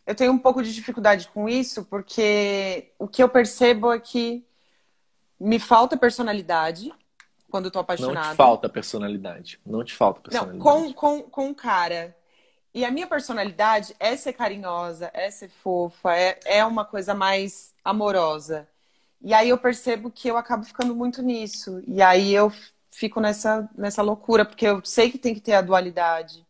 [0.06, 4.46] Eu tenho um pouco de dificuldade com isso, porque o que eu percebo é que
[5.40, 6.94] me falta personalidade
[7.50, 8.28] quando eu tô apaixonada.
[8.28, 9.60] Não te falta personalidade.
[9.66, 10.58] Não te falta personalidade.
[10.58, 12.16] Não, com, com, com um cara
[12.74, 17.74] e a minha personalidade é ser carinhosa, é ser fofa, é, é uma coisa mais
[17.84, 18.68] amorosa.
[19.22, 21.84] E aí eu percebo que eu acabo ficando muito nisso.
[21.86, 22.52] E aí eu
[22.90, 26.46] fico nessa, nessa loucura, porque eu sei que tem que ter a dualidade.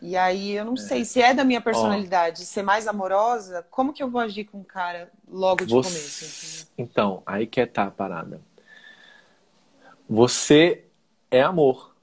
[0.00, 0.76] E aí eu não é.
[0.76, 4.58] sei se é da minha personalidade ser mais amorosa, como que eu vou agir com
[4.58, 5.88] um cara logo de Você...
[5.88, 6.72] começo?
[6.78, 8.40] Então, aí que é tá a parada.
[10.08, 10.84] Você
[11.30, 11.94] é amor.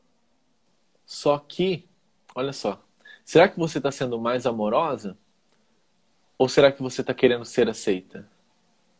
[1.06, 1.88] Só que,
[2.36, 2.80] olha só,
[3.28, 5.18] Será que você está sendo mais amorosa?
[6.38, 8.26] Ou será que você está querendo ser aceita?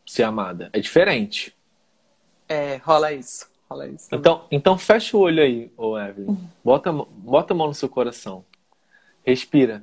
[0.04, 0.68] Ser amada?
[0.74, 1.56] É diferente.
[2.46, 3.50] É, rola isso.
[3.70, 4.14] Rola isso.
[4.14, 6.36] Então, então fecha o olho aí, ô Evelyn.
[6.62, 8.44] Bota, bota a mão no seu coração.
[9.24, 9.82] Respira.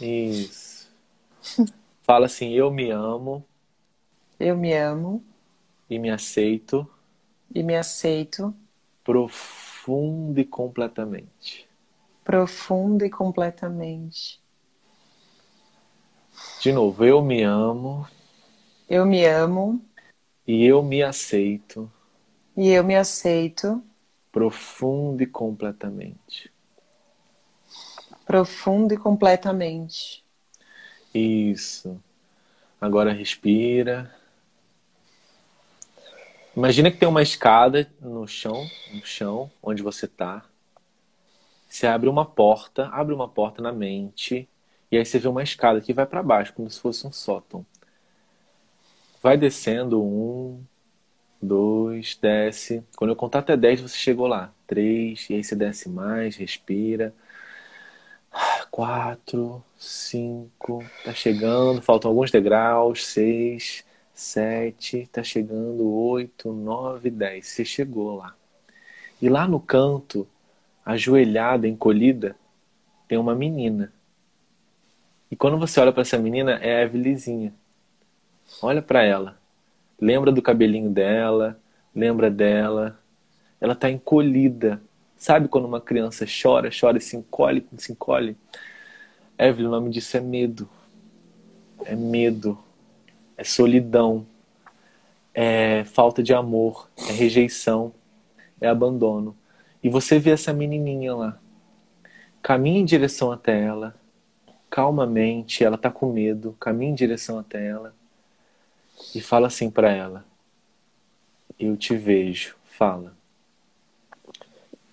[0.00, 0.90] Isso.
[2.02, 3.44] Fala assim: Eu me amo.
[4.40, 5.24] Eu me amo.
[5.88, 6.90] E me aceito.
[7.54, 8.52] E me aceito.
[9.04, 11.66] Profundo Profundo e completamente.
[12.22, 14.38] Profundo e completamente.
[16.60, 18.06] De novo, eu me amo.
[18.86, 19.82] Eu me amo.
[20.46, 21.90] E eu me aceito.
[22.54, 23.82] E eu me aceito.
[24.30, 26.52] Profundo e completamente.
[28.26, 30.22] Profundo e completamente.
[31.14, 31.98] Isso.
[32.78, 34.14] Agora respira.
[36.58, 40.44] Imagina que tem uma escada no chão, no chão, onde você está.
[41.68, 44.48] Você abre uma porta, abre uma porta na mente,
[44.90, 47.64] e aí você vê uma escada que vai para baixo, como se fosse um sótão.
[49.22, 50.60] Vai descendo um,
[51.40, 52.82] dois, desce.
[52.96, 54.52] Quando eu contar até dez, você chegou lá.
[54.66, 57.14] Três, e aí você desce mais, respira.
[58.68, 63.84] Quatro, cinco, tá chegando, faltam alguns degraus, seis,
[64.18, 67.46] sete, tá chegando oito, nove, dez.
[67.46, 68.34] Você chegou lá.
[69.22, 70.26] E lá no canto,
[70.84, 72.34] ajoelhada, encolhida,
[73.06, 73.92] tem uma menina.
[75.30, 77.54] E quando você olha para essa menina, é a Evelynzinha.
[78.60, 79.38] Olha para ela.
[80.00, 81.56] Lembra do cabelinho dela,
[81.94, 83.00] lembra dela.
[83.60, 84.82] Ela tá encolhida.
[85.16, 88.36] Sabe quando uma criança chora, chora e se encolhe, se encolhe?
[89.38, 90.68] Evelyn, o nome disso é medo.
[91.84, 92.58] É medo
[93.38, 94.26] é solidão,
[95.32, 97.94] é falta de amor, é rejeição,
[98.60, 99.36] é abandono.
[99.82, 101.38] E você vê essa menininha lá.
[102.42, 103.94] Caminha em direção até ela,
[104.68, 107.94] calmamente, ela tá com medo, caminha em direção até ela
[109.14, 110.24] e fala assim para ela:
[111.58, 112.56] Eu te vejo.
[112.64, 113.16] Fala.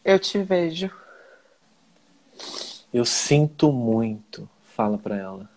[0.03, 0.91] Eu te vejo.
[2.93, 4.47] Eu sinto muito.
[4.75, 5.49] Fala para ela.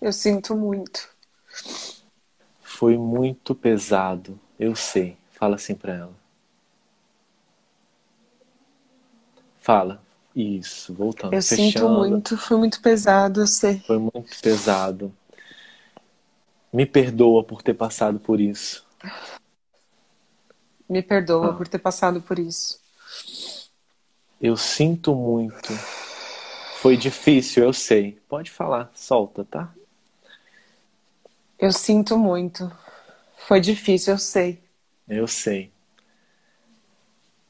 [0.00, 1.08] Eu sinto muito.
[2.60, 4.38] Foi muito pesado.
[4.58, 5.16] Eu sei.
[5.32, 6.14] Fala assim para ela.
[9.58, 10.02] Fala.
[10.34, 11.34] Isso, voltando.
[11.34, 11.70] Eu fechando.
[11.72, 12.36] sinto muito.
[12.36, 13.80] Foi muito pesado, eu sei.
[13.80, 15.12] Foi muito pesado.
[16.72, 18.86] Me perdoa por ter passado por isso.
[20.88, 21.52] Me perdoa Ah.
[21.52, 22.78] por ter passado por isso.
[24.40, 25.72] Eu sinto muito.
[26.80, 28.18] Foi difícil, eu sei.
[28.28, 29.74] Pode falar, solta, tá?
[31.60, 32.72] Eu sinto muito.
[33.46, 34.62] Foi difícil, eu sei.
[35.06, 35.70] Eu sei.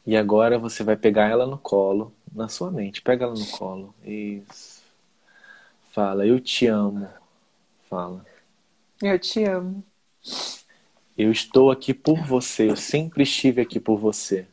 [0.04, 3.00] E agora você vai pegar ela no colo, na sua mente.
[3.00, 3.94] Pega ela no colo.
[4.04, 4.82] Isso.
[5.92, 7.08] Fala, eu te amo.
[7.88, 8.26] Fala.
[9.00, 9.84] Eu te amo.
[11.16, 12.68] Eu estou aqui por você.
[12.68, 14.44] Eu sempre estive aqui por você.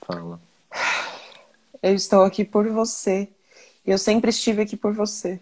[0.00, 0.40] Fala.
[1.82, 3.28] Eu estou aqui por você.
[3.86, 5.38] Eu sempre estive aqui por você.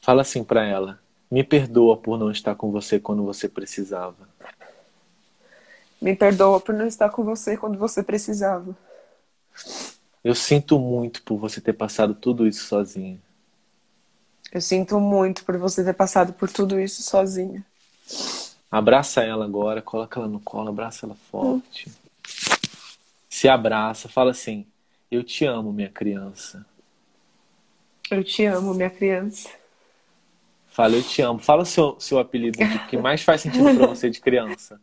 [0.00, 1.00] Fala assim pra ela.
[1.32, 4.28] Me perdoa por não estar com você quando você precisava.
[5.98, 8.76] Me perdoa por não estar com você quando você precisava.
[10.22, 13.18] Eu sinto muito por você ter passado tudo isso sozinha.
[14.52, 17.64] Eu sinto muito por você ter passado por tudo isso sozinha.
[18.70, 21.90] Abraça ela agora, coloca ela no colo, abraça ela forte.
[23.26, 24.66] Se abraça, fala assim:
[25.10, 26.66] Eu te amo, minha criança.
[28.10, 29.61] Eu te amo, minha criança.
[30.72, 31.38] Fala, eu te amo.
[31.38, 32.58] Fala o seu, seu apelido
[32.88, 34.80] que mais faz sentido pra você de criança.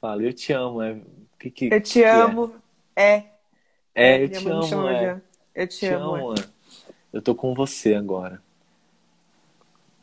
[0.00, 0.80] Fala, eu te amo.
[0.80, 0.96] É,
[1.38, 2.10] que, que, Eu te que é?
[2.10, 2.54] amo.
[2.96, 3.24] É.
[3.94, 4.88] É, eu Minha te amo.
[4.88, 5.20] É.
[5.54, 6.32] Eu te, Te amo.
[6.34, 6.48] é.
[7.12, 8.42] Eu tô com você agora.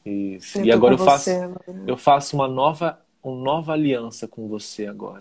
[0.06, 0.60] Isso.
[0.60, 1.50] Eu E agora eu faço, você
[1.88, 5.20] eu faço uma nova, uma nova aliança com você agora.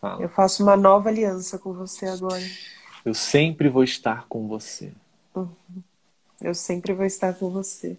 [0.00, 0.22] Fala.
[0.22, 2.42] Eu faço uma nova aliança com você agora.
[3.04, 4.92] Eu sempre vou estar com você.
[6.40, 7.98] Eu sempre vou estar com você.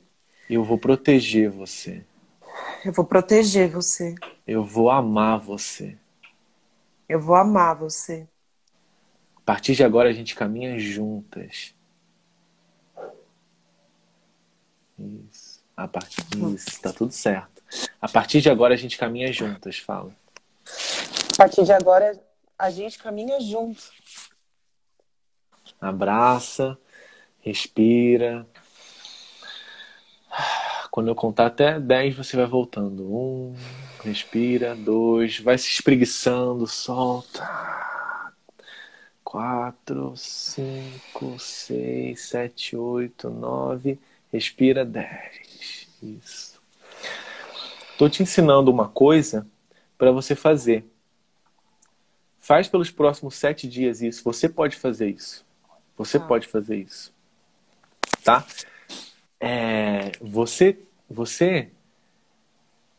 [0.52, 2.06] Eu vou proteger você.
[2.84, 4.16] Eu vou proteger você.
[4.45, 5.97] Eu vou amar você.
[7.08, 8.28] Eu vou amar você.
[9.38, 11.74] A partir de agora a gente caminha juntas.
[14.99, 15.64] Isso.
[15.76, 16.22] A partir
[16.54, 17.64] isso, tá tudo certo.
[18.02, 20.14] A partir de agora a gente caminha juntas, fala.
[21.34, 22.22] A partir de agora,
[22.60, 23.82] a gente caminha junto.
[25.80, 26.78] Abraça,
[27.39, 28.45] respira.
[30.91, 33.03] Quando eu contar até 10, você vai voltando.
[33.03, 33.55] Um,
[34.03, 34.75] respira.
[34.75, 37.49] Dois, vai se espreguiçando, solta.
[39.23, 43.97] Quatro, cinco, seis, sete, oito, nove.
[44.33, 44.83] Respira.
[44.83, 45.87] Dez.
[46.03, 46.59] Isso.
[47.97, 49.47] Tô te ensinando uma coisa
[49.97, 50.85] para você fazer.
[52.39, 54.23] Faz pelos próximos sete dias isso.
[54.25, 55.45] Você pode fazer isso.
[55.95, 56.25] Você Tá.
[56.25, 57.13] pode fazer isso.
[58.25, 58.45] Tá?
[59.41, 60.77] É, você,
[61.09, 61.69] você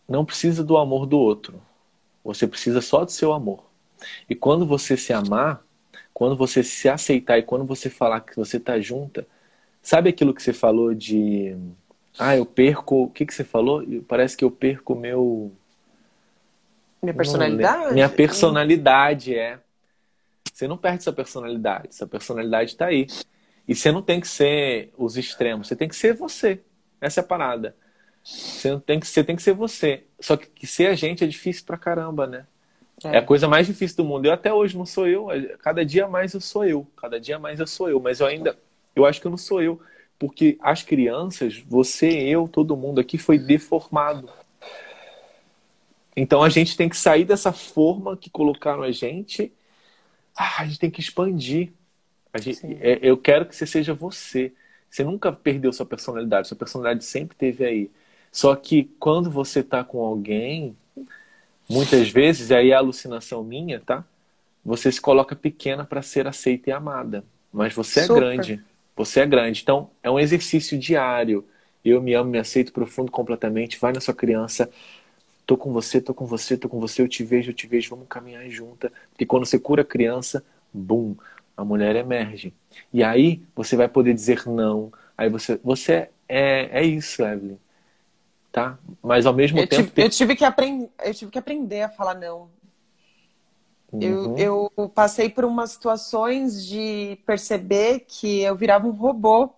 [0.09, 1.63] não precisa do amor do outro.
[2.25, 3.65] Você precisa só do seu amor.
[4.29, 5.63] E quando você se amar,
[6.13, 9.27] quando você se aceitar e quando você falar que você tá junta,
[9.81, 11.57] sabe aquilo que você falou de
[12.19, 13.83] ah, eu perco, o que que você falou?
[14.07, 15.53] Parece que eu perco meu
[17.03, 17.95] Minha personalidade?
[17.95, 19.59] Minha personalidade é.
[20.53, 21.95] Você não perde sua personalidade.
[21.95, 23.07] Sua personalidade tá aí.
[23.67, 25.69] E você não tem que ser os extremos.
[25.69, 26.61] Você tem que ser você.
[27.01, 27.77] Essa é a parada.
[28.23, 30.05] Você não tem que, você tem que ser você.
[30.21, 32.47] Só que, que ser a gente é difícil pra caramba, né?
[33.05, 33.19] É.
[33.19, 34.27] a coisa mais difícil do mundo.
[34.27, 35.29] Eu até hoje não sou eu.
[35.59, 36.87] Cada dia mais eu sou eu.
[36.97, 37.99] Cada dia mais eu sou eu.
[37.99, 38.57] Mas eu ainda.
[38.95, 39.81] Eu acho que eu não sou eu.
[40.19, 44.31] Porque as crianças, você, eu, todo mundo aqui foi deformado.
[46.17, 49.53] Então a gente tem que sair dessa forma que colocaram a gente.
[50.37, 51.73] Ah, a gente tem que expandir.
[52.39, 54.53] Gente, é, eu quero que você seja você.
[54.89, 56.49] Você nunca perdeu sua personalidade.
[56.49, 57.91] Sua personalidade sempre teve aí.
[58.31, 60.77] Só que quando você está com alguém,
[61.69, 64.05] muitas vezes, e aí é a alucinação minha, tá?
[64.65, 67.25] Você se coloca pequena para ser aceita e amada.
[67.53, 68.15] Mas você Super.
[68.15, 68.65] é grande.
[68.97, 69.61] Você é grande.
[69.63, 71.45] Então, é um exercício diário.
[71.85, 73.79] Eu me amo, me aceito profundo completamente.
[73.79, 74.71] Vai na sua criança.
[75.45, 77.03] Tô com você, tô com você, tô com você.
[77.03, 77.91] Eu te vejo, eu te vejo.
[77.91, 78.91] Vamos caminhar junta.
[79.11, 81.15] Porque quando você cura a criança, bum,
[81.57, 82.55] a mulher emerge.
[82.93, 84.93] E aí você vai poder dizer não.
[85.17, 87.59] Aí você, você é, é isso, Evelyn.
[88.53, 88.79] Tá?
[89.03, 89.91] Mas ao mesmo Eu tempo.
[89.91, 90.89] tive, eu, tive que aprend...
[91.03, 92.51] eu tive que aprender a falar não.
[93.93, 94.37] Uhum.
[94.37, 99.51] Eu, eu passei por umas situações de perceber que eu virava um robô.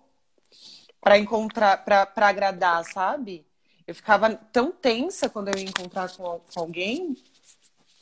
[1.01, 3.45] pra encontrar, pra agradar, sabe?
[3.87, 7.15] Eu ficava tão tensa quando eu ia encontrar com, com alguém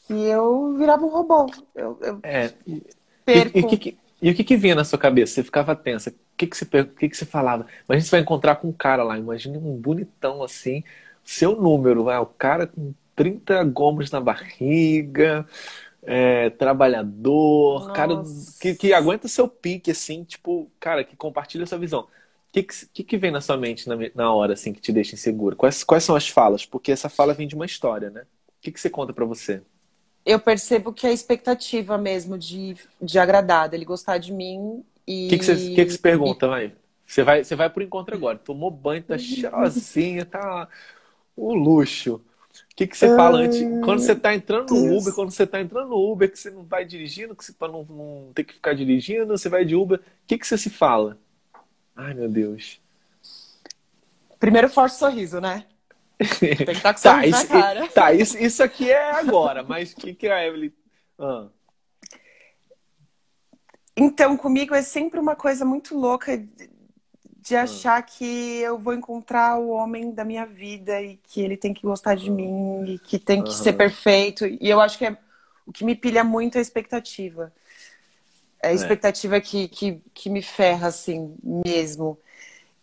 [0.08, 1.48] que eu virava um robô.
[1.76, 2.54] Eu, eu É.
[3.32, 3.60] E, perco.
[3.60, 5.34] e, o que que- e o que que vinha na sua cabeça?
[5.36, 6.10] Você ficava tensa.
[6.12, 7.68] O que que você, o que que você falava?
[7.88, 9.18] Imagina você vai encontrar com um cara lá.
[9.18, 10.84] Imagina um bonitão assim.
[11.24, 12.18] Seu número, vai.
[12.20, 15.48] O cara com 30 gomos na barriga.
[16.04, 17.92] é, trabalhador.
[17.92, 18.54] Cara Nossa.
[18.60, 20.24] que, que aguenta seu pique, assim.
[20.24, 22.02] Tipo, cara, que compartilha sua visão.
[22.04, 22.10] O
[22.54, 22.64] que
[22.94, 25.56] que, que vem na sua mente na, na hora, assim, que te deixa inseguro?
[25.56, 26.66] Quais, quais são as falas?
[26.66, 28.22] Porque essa fala vem de uma história, né?
[28.24, 29.62] O que que você conta pra você?
[30.26, 35.28] Eu percebo que é a expectativa mesmo de, de agradar, dele gostar de mim e.
[35.28, 36.74] O que, que, você, que, que pergunta, vai?
[37.06, 40.68] Você vai, você vai pro encontro agora, tomou banho, tá cheirosinha, tá
[41.36, 42.16] o luxo.
[42.16, 43.60] O que, que você fala antes?
[43.84, 46.64] Quando você tá entrando no Uber, quando você tá entrando no Uber, que você não
[46.64, 50.00] vai dirigindo, que você, pra não, não ter que ficar dirigindo, você vai de Uber,
[50.00, 51.18] o que, que você se fala?
[51.96, 52.80] Ai, meu Deus.
[54.40, 55.66] Primeiro forte sorriso, né?
[56.20, 57.88] Tem que estar com Tá, isso, na cara.
[57.88, 60.72] tá isso, isso aqui é agora, mas o que, que a Evelyn.
[61.20, 61.48] Ah,
[63.96, 66.70] Então, comigo é sempre uma coisa muito louca de-
[67.42, 68.26] de achar que
[68.60, 72.32] eu vou encontrar o homem da minha vida e que ele tem que gostar de
[72.32, 73.78] mim e que tem que ser Aham.
[73.78, 74.46] perfeito.
[74.46, 75.18] E eu acho que é,
[75.66, 77.52] o que me pilha muito é a expectativa.
[78.62, 81.36] É a expectativa que, que, que me ferra, assim,
[81.66, 82.18] mesmo.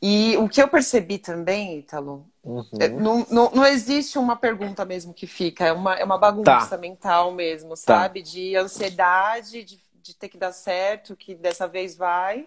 [0.03, 2.65] E o que eu percebi também, Ítalo, uhum.
[2.81, 6.69] é, não, não, não existe uma pergunta mesmo que fica, é uma, é uma bagunça
[6.71, 6.77] Tá.
[6.77, 8.23] mental mesmo, sabe?
[8.23, 12.47] De ansiedade, de, de ter que dar certo, que dessa vez vai.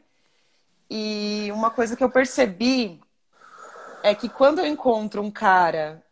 [0.89, 3.01] E uma coisa que eu percebi
[4.03, 6.03] é que quando eu encontro um cara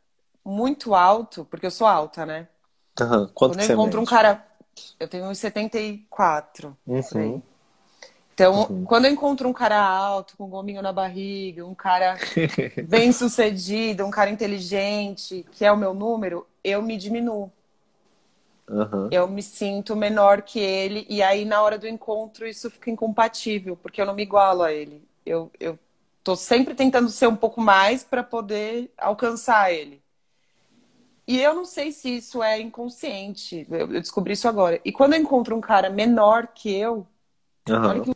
[0.43, 2.47] muito alto, porque eu sou alta, né?
[3.34, 4.45] Quanto Quando eu encontro um cara.
[4.99, 6.77] Eu tenho uns 74.
[6.86, 7.41] por aí.
[8.39, 8.61] Uhum.
[8.61, 12.17] Então, quando eu encontro um cara alto, com um gominho na barriga, um cara
[12.88, 17.51] bem sucedido, um cara inteligente, que é o meu número, eu me diminuo.
[18.69, 19.09] Aham.
[19.11, 23.75] Eu me sinto menor que ele, e aí na hora do encontro isso fica incompatível,
[23.75, 25.03] porque eu não me igualo a ele.
[25.25, 25.77] Eu, eu
[26.23, 30.01] tô sempre tentando ser um pouco mais para poder alcançar ele.
[31.27, 34.82] E eu não sei se isso é inconsciente, eu descobri isso agora.
[34.84, 37.07] E quando eu encontro um cara menor que eu,
[37.72, 37.89] Aham.
[37.89, 38.11] olha que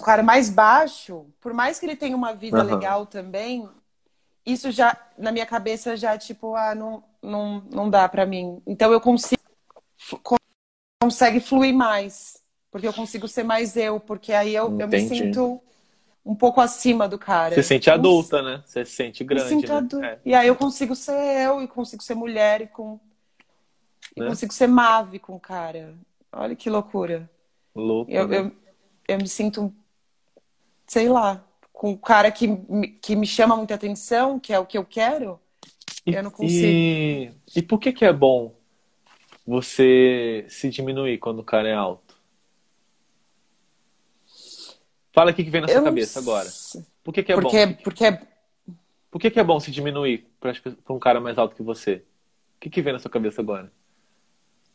[0.00, 2.66] um cara mais baixo, por mais que ele tenha uma vida Aham.
[2.66, 3.68] legal também,
[4.46, 8.62] isso já, na minha cabeça, já, tipo, ah, não, não, não dá pra mim.
[8.66, 9.42] Então eu consigo,
[10.22, 10.36] con-
[11.02, 15.60] consegue fluir mais, porque eu consigo ser mais eu, porque aí eu, eu me sinto
[16.24, 17.54] um pouco acima do cara.
[17.54, 18.62] Você se sente adulta, né?
[18.66, 19.78] Você se sente Me grande, sinto né?
[19.78, 20.06] adulta.
[20.06, 20.18] É.
[20.24, 22.98] E aí eu consigo ser eu, e consigo ser mulher, e, com...
[24.16, 24.28] e Né?
[24.28, 25.94] consigo ser mave com o cara.
[26.32, 27.30] Olha que loucura.
[27.74, 28.38] Louco, Eu, né?
[28.38, 28.56] eu,
[29.08, 29.74] eu me sinto,
[30.86, 34.66] sei lá, com um cara que, me- que me chama muita atenção, que é o
[34.66, 35.40] que eu quero,
[36.06, 36.78] E, eu não consigo.
[36.78, 38.54] e, e por que que é bom
[39.46, 42.16] você se diminuir quando o cara é alto?
[45.12, 46.54] Fala o que vem na sua Eu não cabeça agora.
[47.02, 47.76] Por que que é porque, bom?
[47.82, 48.20] porque é-
[49.10, 50.52] Por que que é bom se diminuir para
[50.90, 52.04] um cara mais alto que você?
[52.56, 53.72] O que que vem na sua cabeça agora?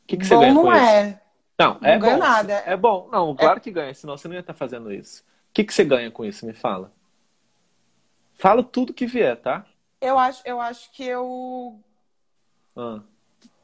[0.04, 1.08] O que que você bom ganha não com isso?
[1.08, 1.22] é.
[1.60, 2.20] Não, Não é ganho bom.
[2.20, 2.54] nada.
[2.66, 3.10] É bom.
[3.12, 5.22] Não, claro que ganha, senão você não ia estar fazendo isso.
[5.50, 6.46] O que que você ganha com isso?
[6.46, 6.92] Me fala.
[8.36, 9.66] Fala tudo que vier, tá?
[10.02, 11.80] Eu acho, eu acho que eu
[12.76, 13.02] Ah,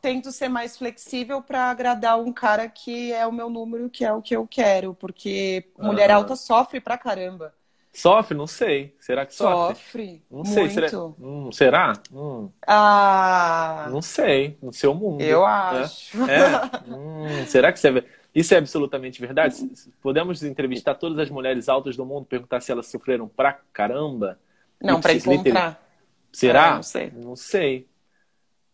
[0.01, 4.13] tento ser mais flexível para agradar um cara que é o meu número, que é
[4.13, 6.19] o que eu quero, porque mulher Aham.
[6.19, 7.53] alta sofre pra caramba.
[7.91, 8.37] Sofre?
[8.37, 8.95] Não sei.
[8.99, 9.75] Será que sofre?
[9.75, 10.63] Sofre Não sei.
[10.63, 10.73] muito.
[10.73, 10.99] Será?
[11.19, 11.93] Hum, será?
[12.13, 14.57] Hum, Ah, não sei.
[14.61, 15.21] No seu mundo.
[15.21, 15.45] eu né?
[15.47, 16.17] acho.
[16.29, 16.47] É?
[16.87, 19.55] Hum, será que isso é, isso é absolutamente verdade?
[20.01, 24.39] Podemos entrevistar todas as mulheres altas do mundo, perguntar se elas sofreram pra caramba?
[24.81, 25.25] Não, literis.
[25.25, 25.83] encontrar.
[26.31, 26.71] Será?
[26.71, 27.11] Ah, não sei.
[27.15, 27.87] Não sei.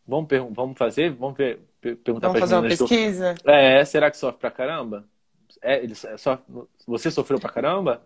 [0.07, 1.11] Vamos, pergun- vamos fazer?
[1.13, 3.33] Vamos ver, per- perguntar Vamos fazer uma meninas do- pesquisa?
[3.45, 5.05] É, será que sofre pra caramba?
[5.61, 6.37] É, eles, é só,
[6.85, 8.05] você sofreu pra caramba?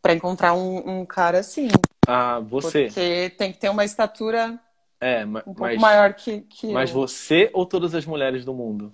[0.00, 1.68] Pra encontrar um, um cara assim.
[2.06, 2.86] Ah, você.
[2.86, 4.58] Porque tem que ter uma estatura
[5.00, 6.94] É, um pouco mas, maior que, que mas eu.
[6.96, 8.92] você ou todas as mulheres do mundo?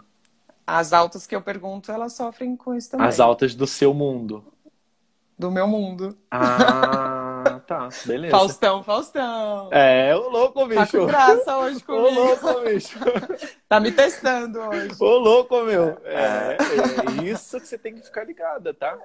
[0.66, 3.06] As altas que eu pergunto, elas sofrem com isso também.
[3.06, 4.44] As altas do seu mundo.
[5.38, 6.16] Do meu mundo.
[6.30, 8.30] Ah, tá, beleza.
[8.30, 9.68] Faustão, Faustão.
[9.72, 10.98] É, ô louco, Tá bicho.
[10.98, 12.10] com graça hoje Ô comigo.
[12.20, 12.98] louco, bicho.
[13.68, 14.94] Tá me testando hoje.
[15.00, 15.98] Ô louco, meu.
[16.04, 18.96] É, é isso que você tem que ficar ligada, tá?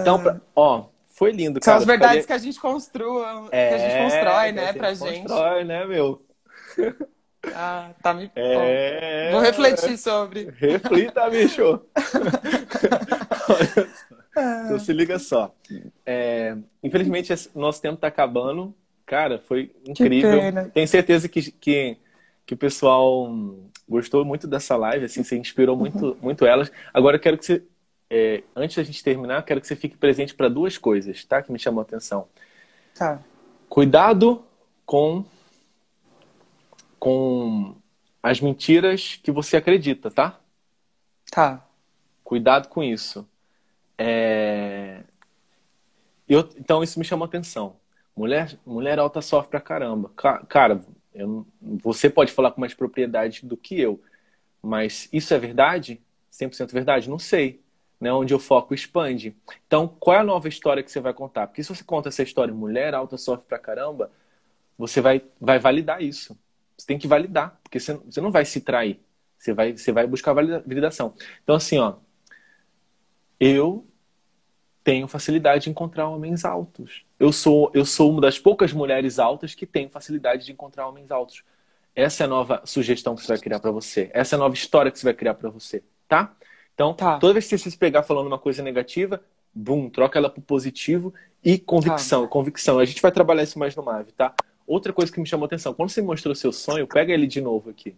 [0.00, 1.58] Então, pra- ó, foi lindo.
[1.62, 1.78] São cara.
[1.78, 4.94] as verdades Falei- que a gente construa, que É, a gente constrói, que né, pra
[4.94, 5.20] gente.
[5.20, 6.22] Constrói, né, meu?
[7.54, 8.30] Ah, tá me...
[8.34, 9.30] É.
[9.30, 10.50] Vou refletir sobre.
[10.58, 11.80] Reflita, bicho.
[14.64, 15.54] então se liga só.
[16.04, 18.74] É, infelizmente, nosso tempo está acabando.
[19.04, 20.40] Cara, foi incrível.
[20.74, 21.96] Tenho certeza que, que,
[22.44, 23.32] que o pessoal
[23.88, 26.70] gostou muito dessa live, assim, você inspirou muito, muito elas.
[26.92, 27.62] Agora eu quero que você,
[28.08, 31.42] é, antes da gente terminar, quero que você fique presente para duas coisas, tá?
[31.42, 32.28] Que me chamou a atenção.
[32.94, 33.20] Tá.
[33.68, 34.44] Cuidado
[34.84, 35.24] com
[36.98, 37.76] com
[38.22, 40.40] as mentiras que você acredita, tá?
[41.30, 41.64] Tá.
[42.24, 43.28] Cuidado com isso.
[43.98, 45.02] É...
[46.28, 47.76] Eu, então isso me chamou a atenção.
[48.16, 50.10] Mulher, mulher alta sofre pra caramba.
[50.48, 50.80] Cara,
[51.14, 54.02] eu, você pode falar com mais propriedade do que eu,
[54.62, 56.02] mas isso é verdade?
[56.32, 57.08] 100% verdade?
[57.08, 57.62] Não sei.
[58.00, 58.12] Né?
[58.12, 59.34] Onde o foco expande.
[59.66, 61.46] Então, qual é a nova história que você vai contar?
[61.46, 64.10] Porque se você conta essa história, mulher alta sofre pra caramba,
[64.76, 66.38] você vai, vai validar isso.
[66.76, 69.00] Você tem que validar, porque você, você não vai se trair.
[69.38, 71.14] Você vai, você vai buscar validação.
[71.42, 71.96] Então, assim, ó,
[73.40, 73.86] eu
[74.82, 77.04] tenho facilidade de encontrar homens altos.
[77.18, 81.10] Eu sou, eu sou uma das poucas mulheres altas que tem facilidade de encontrar homens
[81.10, 81.42] altos.
[81.94, 84.10] Essa é a nova sugestão que você vai criar para você.
[84.12, 86.36] Essa é a nova história que você vai criar para você, tá?
[86.76, 87.18] Então, tá.
[87.18, 89.22] toda vez que você se pegar falando uma coisa negativa,
[89.52, 92.24] bum, troca ela pro positivo e convicção.
[92.24, 92.28] Tá.
[92.28, 92.78] Convicção.
[92.78, 94.34] A gente vai trabalhar isso mais no Mave, tá?
[94.66, 97.40] Outra coisa que me chamou a atenção, quando você mostrou seu sonho, pega ele de
[97.40, 97.96] novo aqui.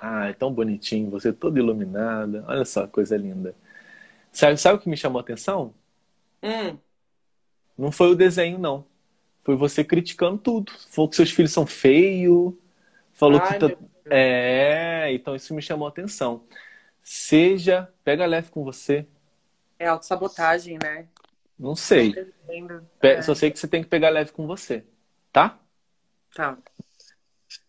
[0.00, 2.44] Ah, é tão bonitinho, você toda iluminada.
[2.48, 3.54] Olha só, coisa linda.
[4.32, 5.72] Sabe, sabe o que me chamou a atenção?
[6.42, 6.76] Hum.
[7.78, 8.84] Não foi o desenho, não.
[9.44, 10.72] Foi você criticando tudo.
[10.90, 12.52] Falou que seus filhos são feios.
[13.12, 13.68] Falou Ai, que.
[13.68, 13.76] Tá...
[14.10, 16.42] É, então isso me chamou a atenção.
[17.06, 17.88] Seja.
[18.02, 19.06] Pega leve com você.
[19.78, 21.06] É autossabotagem, né?
[21.56, 22.32] Não sei.
[23.00, 23.22] É.
[23.22, 24.84] Só sei que você tem que pegar leve com você.
[25.32, 25.56] Tá?
[26.34, 26.58] Tá.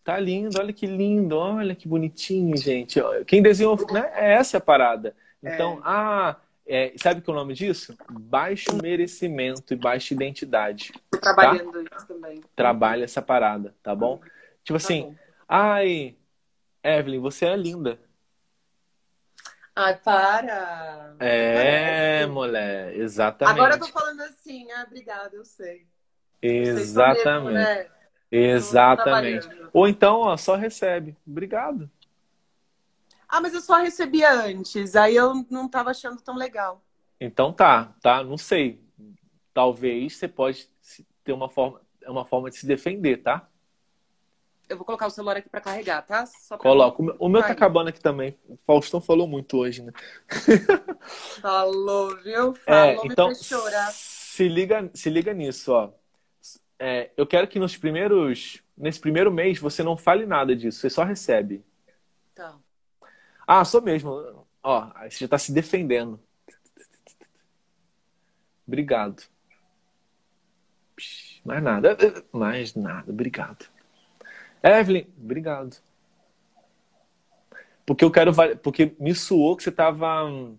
[0.02, 3.00] Tá lindo, olha que lindo, olha que bonitinho, gente.
[3.26, 4.10] Quem desenhou, né?
[4.14, 5.14] É essa a parada.
[5.40, 5.82] Então, é.
[5.84, 6.36] ah,
[6.66, 7.96] é, sabe que é o nome disso?
[8.10, 10.92] Baixo merecimento e baixa identidade.
[11.10, 11.96] Tô trabalhando tá?
[11.96, 12.40] isso também.
[12.56, 14.18] Trabalha essa parada, tá bom?
[14.18, 14.26] Tá
[14.64, 15.14] tipo assim, bom.
[15.46, 16.16] ai,
[16.82, 18.00] Evelyn, você é linda.
[19.80, 21.14] Ai, para!
[21.20, 23.54] É, mulher, exatamente.
[23.54, 25.86] Agora eu tô falando assim, ah, obrigada, eu sei.
[26.42, 27.24] Exatamente.
[27.24, 27.86] Mesmo, né?
[28.28, 29.48] Exatamente.
[29.72, 31.16] Ou então, ó, só recebe.
[31.24, 31.88] Obrigado.
[33.28, 36.82] Ah, mas eu só recebia antes, aí eu não tava achando tão legal.
[37.20, 38.24] Então tá, tá?
[38.24, 38.82] Não sei.
[39.54, 40.68] Talvez você pode
[41.22, 43.48] ter uma forma, uma forma de se defender, tá?
[44.68, 46.24] Eu vou colocar o celular aqui para carregar, tá?
[46.58, 47.02] Coloca.
[47.18, 48.36] O meu tá acabando aqui também.
[48.46, 49.92] O Faustão falou muito hoje, né?
[51.40, 52.54] Falou, viu?
[52.66, 55.90] É, falou, é, então, Se liga, se liga nisso, ó.
[56.78, 58.62] É, eu quero que nos primeiros.
[58.76, 61.64] Nesse primeiro mês você não fale nada disso, você só recebe.
[62.34, 62.56] Tá.
[63.46, 64.46] Ah, sou mesmo.
[64.62, 66.20] Ó, você já está se defendendo.
[68.66, 69.22] Obrigado.
[71.44, 71.96] Mais nada.
[72.30, 73.10] Mais nada.
[73.10, 73.77] Obrigado.
[74.62, 75.76] Evelyn, obrigado.
[77.86, 78.32] Porque eu quero.
[78.62, 80.58] Porque me suou que você estava hum,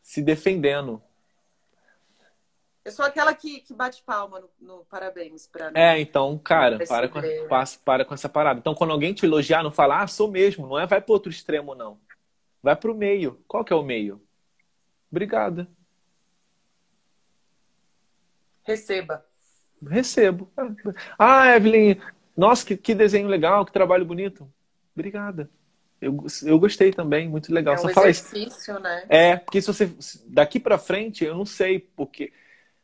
[0.00, 1.02] se defendendo.
[2.84, 7.08] Eu sou aquela que, que bate palma no, no parabéns para É, então, cara, para
[7.08, 8.58] com, para, para com essa parada.
[8.58, 10.66] Então, quando alguém te elogiar, não fala, ah, sou mesmo.
[10.66, 11.98] Não é vai para outro extremo, não.
[12.62, 13.40] Vai para o meio.
[13.46, 14.20] Qual que é o meio?
[15.10, 15.68] Obrigada.
[18.64, 19.24] Receba.
[19.84, 20.50] Recebo.
[21.18, 22.00] Ah, Evelyn,
[22.36, 24.48] nossa, que, que desenho legal, que trabalho bonito.
[24.94, 25.48] Obrigada.
[26.00, 27.74] Eu, eu gostei também, muito legal.
[27.74, 29.04] É um Só exercício, né?
[29.08, 29.90] É, porque se você.
[30.26, 32.32] Daqui para frente, eu não sei, porque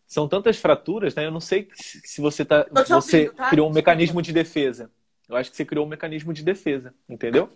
[0.06, 1.26] são tantas fraturas, né?
[1.26, 2.66] Eu não sei se você tá.
[2.70, 3.50] Você ouvindo, tá?
[3.50, 4.90] criou um mecanismo de defesa.
[5.28, 7.50] Eu acho que você criou um mecanismo de defesa, entendeu?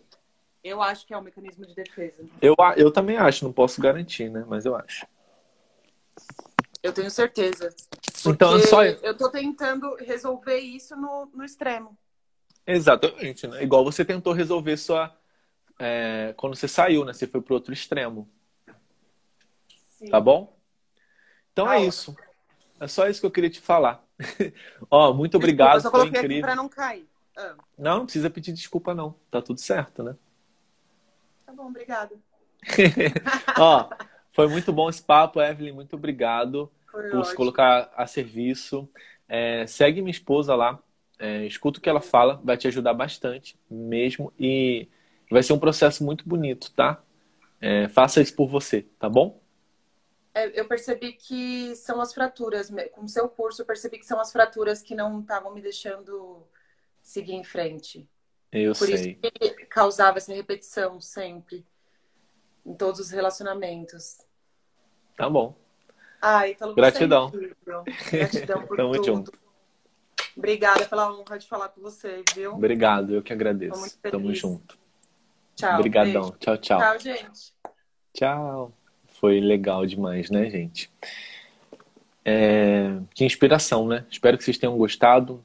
[0.62, 2.24] Eu acho que é um mecanismo de defesa.
[2.40, 4.44] Eu, eu também acho, não posso garantir, né?
[4.46, 5.06] Mas eu acho.
[6.82, 7.74] Eu tenho certeza.
[8.26, 8.82] Então, só.
[8.82, 11.96] Eu tô tentando resolver isso no, no extremo.
[12.66, 13.62] Exatamente, né?
[13.62, 15.16] Igual você tentou resolver sua.
[15.78, 17.12] É, quando você saiu, né?
[17.12, 18.28] Você foi pro outro extremo.
[19.98, 20.08] Sim.
[20.08, 20.56] Tá bom?
[21.52, 22.16] Então ah, é isso.
[22.80, 24.04] É só isso que eu queria te falar.
[24.90, 25.82] Ó, muito obrigado.
[25.82, 27.08] Desculpa, eu só coloquei aqui pra não cair.
[27.36, 27.54] Ah.
[27.78, 29.14] Não, não precisa pedir desculpa, não.
[29.30, 30.16] Tá tudo certo, né?
[31.46, 32.14] Tá bom, obrigada.
[33.58, 33.88] Ó,
[34.32, 35.72] foi muito bom esse papo, Evelyn.
[35.72, 37.24] Muito obrigado foi por ótimo.
[37.24, 38.88] se colocar a serviço.
[39.28, 40.78] É, segue minha esposa lá.
[41.18, 44.32] É, escuta o que ela fala, vai te ajudar bastante mesmo.
[44.38, 44.88] E
[45.30, 47.02] vai ser um processo muito bonito, tá?
[47.60, 49.40] É, faça isso por você, tá bom?
[50.34, 52.70] É, eu percebi que são as fraturas.
[52.92, 56.46] Com o seu curso, eu percebi que são as fraturas que não estavam me deixando
[57.00, 58.08] seguir em frente.
[58.50, 58.94] Eu Por sei.
[58.94, 61.64] isso que causava essa repetição sempre
[62.64, 64.18] em todos os relacionamentos.
[65.16, 65.54] Tá bom.
[66.20, 67.32] Ai, pelo Gratidão.
[67.34, 67.90] é.
[68.16, 69.04] Gratidão por Tamo tudo.
[69.04, 69.32] junto.
[70.36, 72.54] Obrigada pela honra de falar com você, viu?
[72.54, 73.98] Obrigado, eu que agradeço.
[74.00, 74.78] Tamo junto.
[75.54, 75.74] Tchau.
[75.78, 76.22] Obrigadão.
[76.22, 76.36] beijo.
[76.38, 76.78] Tchau, tchau.
[76.78, 77.54] Tchau, gente.
[78.14, 78.72] Tchau.
[79.20, 80.90] Foi legal demais, né, gente?
[82.24, 82.98] É...
[83.14, 84.06] Que inspiração, né?
[84.10, 85.44] Espero que vocês tenham gostado.